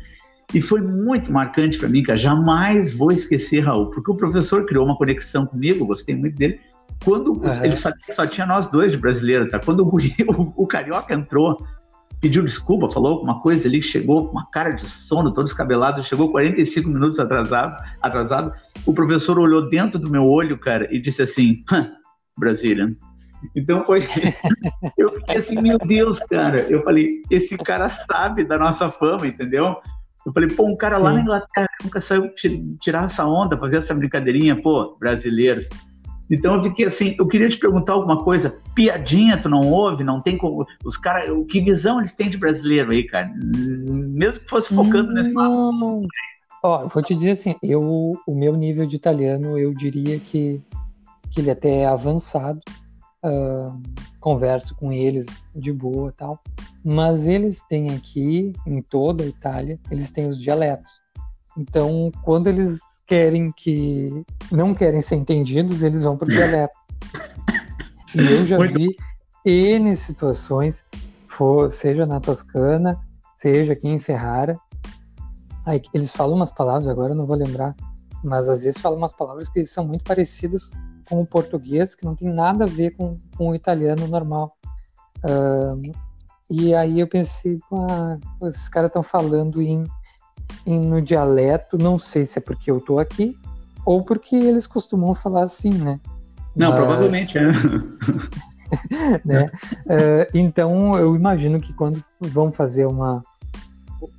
[0.53, 2.18] E foi muito marcante para mim, cara.
[2.18, 6.59] Jamais vou esquecer, Raul, porque o professor criou uma conexão comigo, gostei muito dele.
[7.03, 7.63] Quando uhum.
[7.63, 9.59] ele sabia que só tinha nós dois de brasileiro, tá?
[9.59, 11.57] Quando o, guri, o, o carioca entrou,
[12.22, 16.32] pediu desculpa, falou alguma coisa ali, chegou com uma cara de sono, todo descabelado, chegou
[16.32, 18.53] 45 minutos atrasado, atrasado.
[18.86, 21.63] O professor olhou dentro do meu olho, cara, e disse assim:
[22.38, 22.95] Brasília.
[23.55, 24.07] Então foi.
[24.97, 26.61] eu fiquei assim, meu Deus, cara.
[26.61, 29.76] Eu falei: esse cara sabe da nossa fama, entendeu?
[30.26, 31.03] Eu falei: pô, um cara Sim.
[31.03, 32.32] lá na Inglaterra nunca saiu
[32.82, 35.68] tirar essa onda, fazer essa brincadeirinha, pô, brasileiros.
[36.30, 40.22] Então eu fiquei assim, eu queria te perguntar alguma coisa, piadinha tu não ouve, não
[40.22, 43.32] tem como, os caras, que visão eles têm de brasileiro aí, cara?
[43.36, 46.06] Mesmo que fosse focando nesse lado.
[46.64, 47.82] Ó, vou te dizer assim, eu,
[48.28, 50.62] o meu nível de italiano, eu diria que,
[51.32, 52.60] que ele até é avançado,
[53.24, 53.82] uh,
[54.20, 56.42] converso com eles de boa tal,
[56.84, 61.02] mas eles têm aqui, em toda a Itália, eles têm os dialetos.
[61.58, 66.76] Então, quando eles querem que não querem ser entendidos, eles vão para o dialeto.
[68.14, 68.74] E eu já Muito...
[68.74, 68.95] vi
[69.45, 70.86] N situações,
[71.28, 72.99] for, seja na Toscana,
[73.38, 74.60] seja aqui em Ferrara.
[75.66, 77.76] Aí, eles falam umas palavras, agora eu não vou lembrar,
[78.24, 80.72] mas às vezes falam umas palavras que são muito parecidas
[81.10, 84.58] com o português, que não tem nada a ver com, com o italiano normal.
[86.49, 89.84] E aí eu pensei, ah, esses caras estão falando em
[90.66, 93.38] no dialeto, não sei se é porque eu tô aqui
[93.86, 95.98] ou porque eles costumam falar assim, né?
[96.54, 96.80] Não, Mas...
[96.80, 97.52] provavelmente é.
[99.24, 99.50] né?
[99.86, 103.24] Uh, então eu imagino que quando vão fazer uma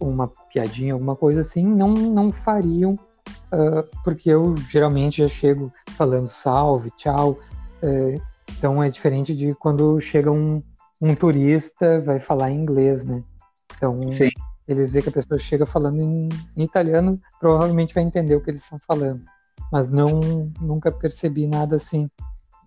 [0.01, 6.27] uma piadinha, alguma coisa assim, não não fariam, uh, porque eu geralmente já chego falando
[6.27, 7.39] salve, tchau.
[7.83, 8.21] Uh,
[8.57, 10.63] então é diferente de quando chega um,
[11.01, 13.23] um turista vai falar inglês, né?
[13.77, 14.31] Então Sim
[14.69, 18.51] eles veem que a pessoa chega falando em, em italiano, provavelmente vai entender o que
[18.51, 19.23] eles estão falando.
[19.73, 20.21] Mas não,
[20.61, 22.09] nunca percebi nada assim.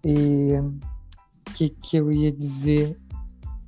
[0.03, 0.55] E
[1.47, 2.97] o que, que eu ia dizer?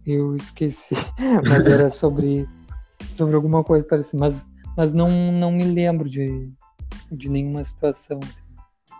[0.05, 0.95] Eu esqueci,
[1.47, 2.49] mas era sobre,
[3.11, 4.17] sobre alguma coisa parecida.
[4.17, 6.49] Mas, mas não, não me lembro de,
[7.11, 8.19] de nenhuma situação.
[8.23, 8.41] Assim.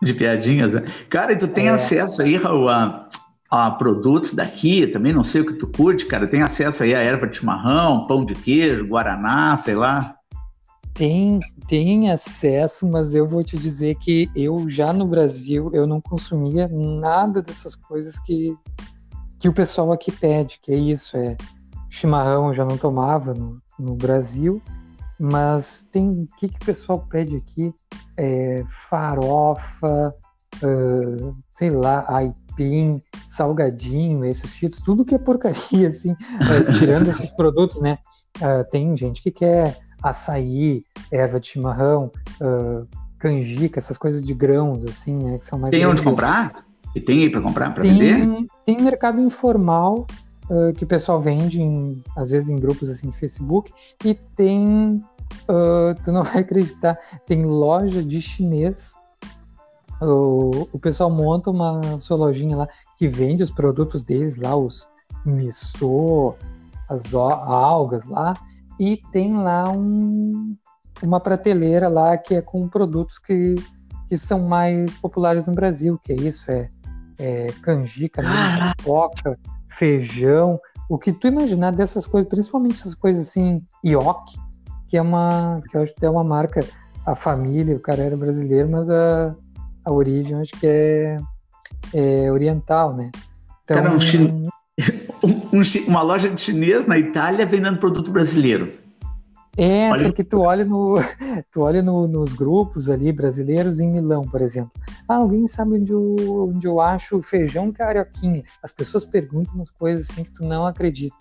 [0.02, 0.86] De piadinhas, né?
[1.10, 1.72] Cara, e tu tem é.
[1.72, 3.10] acesso aí, Raul, a,
[3.54, 6.28] a produtos daqui, também não sei o que tu curte, cara.
[6.28, 10.16] Tem acesso aí a erva de chimarrão, pão de queijo, guaraná, sei lá.
[10.92, 16.02] Tem, tem acesso, mas eu vou te dizer que eu já no Brasil eu não
[16.02, 18.58] consumia nada dessas coisas que,
[19.40, 21.38] que o pessoal aqui pede, que é isso, é
[21.90, 24.60] chimarrão eu já não tomava no, no Brasil,
[25.20, 27.72] mas tem o que, que o pessoal pede aqui?
[28.18, 30.14] É, farofa,
[30.64, 32.43] uh, sei lá, aipim,
[33.26, 37.98] salgadinho, esses cheetos, tudo que é porcaria, assim, uh, tirando esses produtos, né?
[38.38, 42.88] Uh, tem gente que quer açaí, erva de chimarrão, uh,
[43.18, 45.38] canjica, essas coisas de grãos, assim, né?
[45.38, 45.72] Que são mais.
[45.72, 46.66] Tem onde comprar?
[46.96, 48.46] E tem aí para comprar, para vender?
[48.66, 50.06] Tem mercado informal
[50.50, 53.72] uh, que o pessoal vende, em, às vezes em grupos assim de Facebook,
[54.04, 55.00] e tem.
[55.50, 58.94] Uh, tu não vai acreditar, tem loja de chinês
[60.04, 64.88] o, o pessoal monta uma sua lojinha lá que vende os produtos deles lá, os
[65.26, 66.36] miso,
[66.90, 68.34] as algas lá,
[68.80, 70.56] e tem lá um,
[71.02, 73.56] uma prateleira lá que é com produtos que,
[74.08, 76.70] que são mais populares no Brasil, que é isso, é,
[77.18, 78.74] é canjica, ah.
[78.76, 79.40] pipoca,
[79.70, 84.38] feijão, o que tu imaginar dessas coisas, principalmente essas coisas assim, ioki,
[84.88, 86.66] que é uma, que eu acho que é uma marca,
[87.06, 89.36] a família, o cara era brasileiro, mas a,
[89.86, 91.18] a origem acho que é,
[91.94, 93.12] é oriental, né?
[93.64, 94.44] Então, Cara, um chin...
[95.24, 98.84] um, um, uma loja de chinês na Itália vendendo produto brasileiro.
[99.56, 100.06] É, olha...
[100.06, 100.98] porque tu olha, no,
[101.52, 104.72] tu olha no, nos grupos ali brasileiros em Milão, por exemplo.
[105.08, 108.44] Ah, alguém sabe onde eu, onde eu acho feijão carioquinha?
[108.64, 111.16] As pessoas perguntam umas coisas assim que tu não acredita.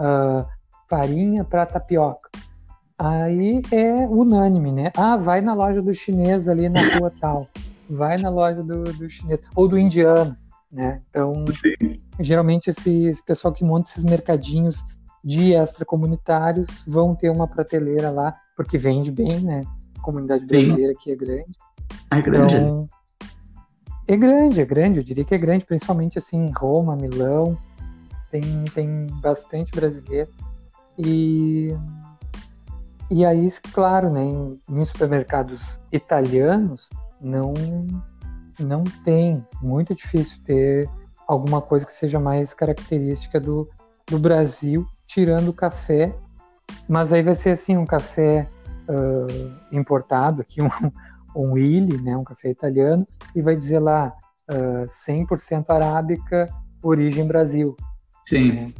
[0.00, 0.44] Uh,
[0.88, 2.30] farinha para tapioca.
[2.98, 4.90] Aí é unânime, né?
[4.96, 7.48] Ah, vai na loja do chinês ali na rua tal.
[7.88, 9.40] Vai na loja do, do chinês.
[9.54, 10.36] Ou do indiano,
[10.70, 11.02] né?
[11.10, 11.98] Então, Sim.
[12.20, 14.82] geralmente esse, esse pessoal que monta esses mercadinhos
[15.24, 19.62] de extracomunitários vão ter uma prateleira lá, porque vende bem, né?
[19.98, 21.58] A comunidade brasileira aqui é grande.
[22.10, 22.54] É grande.
[22.54, 22.88] Então,
[24.08, 27.58] é grande, é grande, eu diria que é grande, principalmente assim em Roma, Milão,
[28.30, 30.30] tem, tem bastante brasileiro.
[30.96, 31.76] E
[33.10, 36.90] e aí, claro, né, em, em supermercados italianos
[37.20, 37.54] não
[38.58, 40.88] não tem, muito difícil ter
[41.26, 43.68] alguma coisa que seja mais característica do,
[44.08, 46.16] do Brasil, tirando o café.
[46.88, 48.48] Mas aí vai ser assim um café
[48.88, 50.68] uh, importado, aqui um,
[51.36, 54.12] um Illy, né, um café italiano, e vai dizer lá
[54.50, 56.48] uh, 100% arábica,
[56.82, 57.76] origem Brasil.
[58.24, 58.52] Sim.
[58.52, 58.72] Né?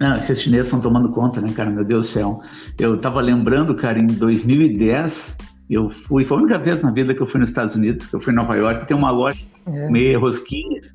[0.00, 1.70] Não, esses chineses estão tomando conta, né, cara?
[1.70, 2.40] Meu Deus do céu.
[2.78, 5.36] Eu tava lembrando, cara, em 2010,
[5.74, 8.14] eu fui, foi a única vez na vida que eu fui nos Estados Unidos, que
[8.14, 9.88] eu fui em Nova York, tem uma loja é.
[9.88, 10.92] meio rosquinhas,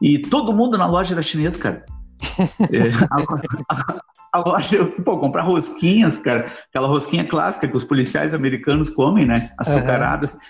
[0.00, 1.84] e todo mundo na loja era chinês, cara.
[2.72, 4.00] é, a, a,
[4.32, 9.26] a, loja, eu, pô, comprar rosquinhas, cara, aquela rosquinha clássica que os policiais americanos comem,
[9.26, 10.32] né, açucaradas.
[10.32, 10.40] Uhum.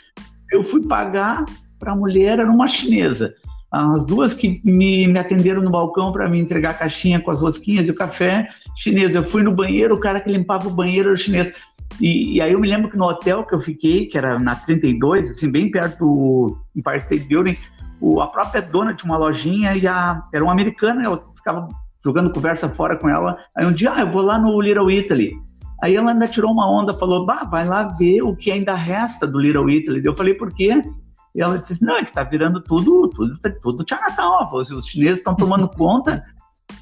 [0.53, 1.45] Eu fui pagar
[1.79, 3.35] para a mulher, era uma chinesa
[3.73, 7.41] as duas que me, me atenderam no balcão para me entregar a caixinha com as
[7.41, 8.47] rosquinhas e o café
[8.77, 9.15] chinês.
[9.15, 11.51] Eu fui no banheiro, o cara que limpava o banheiro era chinês.
[12.01, 14.57] E, e, aí eu me lembro que no hotel que eu fiquei, que era na
[14.57, 17.57] 32, assim, bem perto do Empire State Building,
[18.01, 21.68] o, a própria dona de uma lojinha e a, era uma americana, ela ficava
[22.05, 23.36] jogando conversa fora com ela.
[23.57, 25.34] Aí um dia, ah, eu vou lá no Little Italy.
[25.82, 29.26] Aí ela ainda tirou uma onda, falou, bah, vai lá ver o que ainda resta
[29.26, 30.03] do Little Italy.
[30.05, 30.80] Eu falei, por quê?
[31.34, 35.18] E ela disse assim, não, é que tá virando tudo, tudo, tudo Chinatown, os chineses
[35.18, 36.24] estão tomando conta.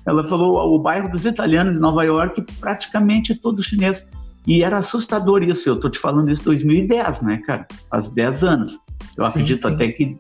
[0.07, 4.07] Ela falou, o bairro dos italianos em Nova York, praticamente todo chinês.
[4.47, 7.67] E era assustador isso, eu tô te falando isso em 2010, né, cara?
[7.89, 8.81] Faz 10 anos.
[9.17, 9.75] Eu sim, acredito sim.
[9.75, 10.17] até que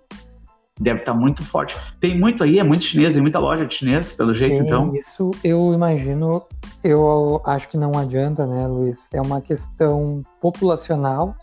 [0.80, 1.76] deve estar tá muito forte.
[2.00, 4.94] Tem muito aí, é muito chinês, tem muita loja de chinês, pelo jeito, tem então.
[4.94, 6.42] Isso eu imagino,
[6.82, 9.08] eu acho que não adianta, né, Luiz?
[9.12, 11.36] É uma questão populacional,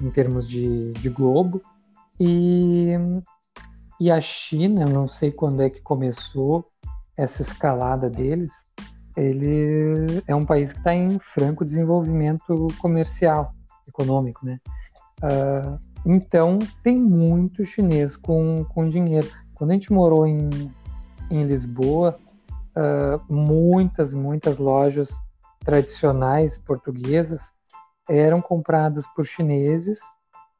[0.00, 1.62] em termos de, de globo,
[2.18, 2.90] e,
[3.98, 6.66] e a China, eu não sei quando é que começou
[7.16, 8.66] essa escalada deles,
[9.16, 13.54] ele é um país que está em franco desenvolvimento comercial,
[13.86, 14.58] econômico, né?
[15.22, 19.28] Uh, então, tem muito chinês com, com dinheiro.
[19.54, 20.48] Quando a gente morou em,
[21.30, 22.18] em Lisboa,
[22.50, 25.20] uh, muitas, muitas lojas
[25.60, 27.52] tradicionais portuguesas
[28.08, 30.00] eram compradas por chineses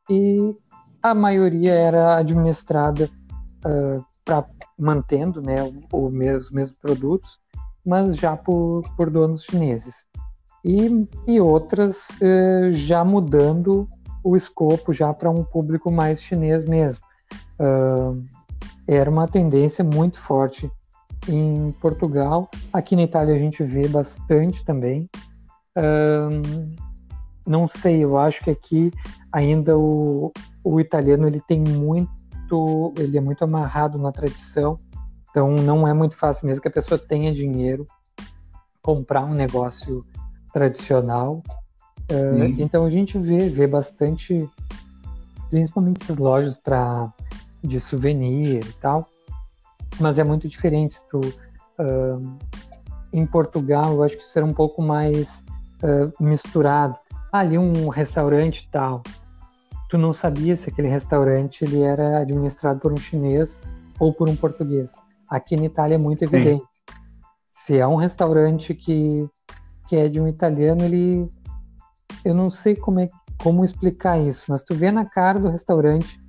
[0.08, 0.54] e
[1.02, 3.08] a maioria era administrada
[3.64, 4.44] uh, pra,
[4.78, 7.39] mantendo né, o, o, os mesmos produtos,
[7.86, 10.06] mas já por, por donos chineses.
[10.64, 13.88] E, e outras uh, já mudando
[14.22, 17.04] o escopo já para um público mais chinês mesmo.
[17.58, 18.22] Uh,
[18.86, 20.70] era uma tendência muito forte
[21.28, 22.50] em Portugal.
[22.72, 25.08] Aqui na Itália a gente vê bastante também.
[25.76, 26.90] Uh,
[27.46, 28.92] não sei, eu acho que aqui
[29.32, 34.76] ainda o, o italiano ele tem muito, ele é muito amarrado na tradição,
[35.30, 37.86] então não é muito fácil mesmo que a pessoa tenha dinheiro
[38.82, 40.04] comprar um negócio
[40.52, 41.42] tradicional.
[42.10, 44.48] Uh, então a gente vê, vê bastante,
[45.48, 47.12] principalmente essas lojas para
[47.62, 49.08] de souvenir e tal,
[50.00, 50.96] mas é muito diferente.
[51.08, 52.38] Tu, uh,
[53.12, 55.44] em Portugal, eu acho que isso era um pouco mais
[55.82, 56.98] uh, misturado.
[57.32, 59.02] ali um restaurante e tal,
[59.88, 63.62] tu não sabia se aquele restaurante ele era administrado por um chinês
[64.00, 64.94] ou por um português.
[65.30, 66.60] Aqui na Itália é muito evidente.
[66.60, 66.66] Sim.
[67.48, 69.28] Se é um restaurante que,
[69.86, 71.28] que é de um italiano, ele
[72.24, 73.08] eu não sei como é
[73.42, 76.20] como explicar isso, mas tu vê na cara do restaurante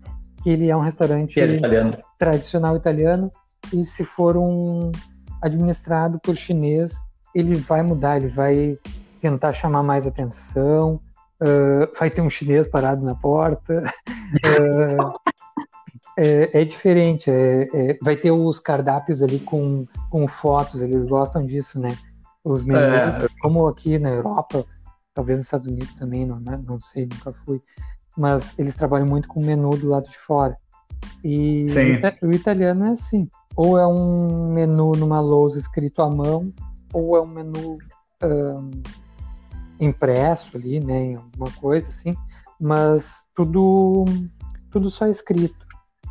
[0.42, 1.98] que ele é um restaurante é italiano.
[2.18, 3.30] tradicional italiano
[3.74, 4.92] e se for um
[5.42, 6.94] administrado por chinês,
[7.36, 8.78] ele vai mudar, ele vai
[9.20, 11.02] tentar chamar mais atenção,
[11.42, 13.84] uh, vai ter um chinês parado na porta.
[14.32, 15.12] Uh,
[16.18, 21.44] é, é, diferente, é, é, vai ter os cardápios ali com, com fotos, eles gostam
[21.44, 21.98] disso, né?
[22.44, 23.28] Os menus, é.
[23.42, 24.66] como aqui na Europa,
[25.14, 26.60] talvez nos Estados Unidos também, não, né?
[26.66, 27.62] não sei, nunca fui,
[28.18, 30.58] mas eles trabalham muito com o menu do lado de fora.
[31.24, 32.26] E Sim.
[32.28, 36.52] o italiano é assim, ou é um menu numa lousa escrito à mão,
[36.94, 37.78] ou é um menu
[38.24, 38.70] um,
[39.80, 42.16] impresso ali, né, em alguma coisa assim,
[42.60, 44.06] mas tudo
[44.72, 45.61] tudo só escrito.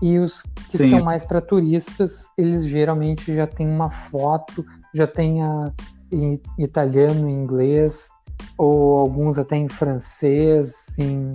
[0.03, 0.91] E os que Sim.
[0.91, 5.73] são mais para turistas, eles geralmente já têm uma foto, já tem a,
[6.11, 8.09] em italiano, em inglês,
[8.57, 11.33] ou alguns até em francês, em,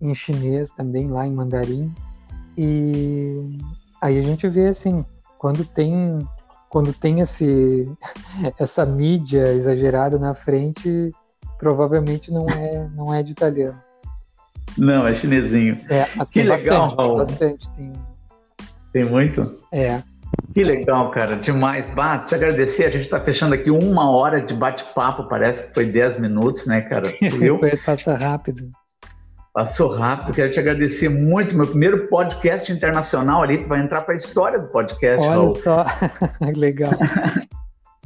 [0.00, 1.94] em chinês também, lá em mandarim.
[2.56, 3.58] E
[4.00, 5.04] aí a gente vê assim,
[5.38, 6.18] quando tem
[6.68, 7.92] quando tem esse
[8.58, 11.12] essa mídia exagerada na frente,
[11.58, 13.80] provavelmente não é não é de italiano.
[14.76, 15.78] Não, é chinesinho.
[15.88, 17.16] É, que legal, bastante, Raul.
[17.16, 17.70] bastante.
[17.70, 17.92] Tem...
[18.92, 19.58] tem muito?
[19.72, 20.02] É.
[20.54, 21.88] Que legal, cara, demais.
[21.94, 25.86] Bah, te agradecer, a gente está fechando aqui uma hora de bate-papo, parece que foi
[25.86, 27.12] 10 minutos, né, cara?
[27.20, 27.58] Viu?
[27.84, 28.70] Passa rápido.
[29.52, 31.54] Passou rápido, quero te agradecer muito.
[31.54, 35.20] Meu primeiro podcast internacional ali, tu vai entrar para a história do podcast.
[35.20, 35.60] Olha Raul.
[35.60, 35.84] só,
[36.56, 36.92] legal.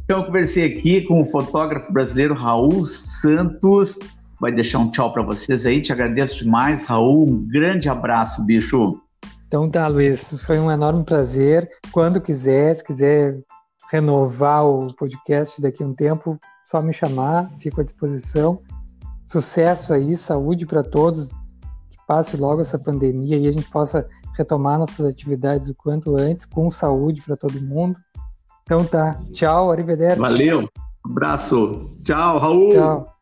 [0.04, 3.96] então, eu conversei aqui com o fotógrafo brasileiro Raul Santos.
[4.40, 5.80] Vai deixar um tchau para vocês aí.
[5.80, 7.28] Te agradeço demais, Raul.
[7.28, 9.00] Um grande abraço, bicho.
[9.46, 11.68] Então tá, Luiz, foi um enorme prazer.
[11.92, 13.38] Quando quiser, se quiser
[13.90, 18.60] renovar o podcast daqui a um tempo, só me chamar, fico à disposição.
[19.24, 21.30] Sucesso aí, saúde para todos,
[21.90, 24.06] que passe logo essa pandemia e a gente possa
[24.36, 27.96] retomar nossas atividades o quanto antes, com saúde para todo mundo.
[28.62, 30.20] Então tá, tchau, arrivederci.
[30.20, 30.68] Valeu,
[31.04, 32.72] abraço, tchau, Raul.
[32.72, 33.15] Tchau.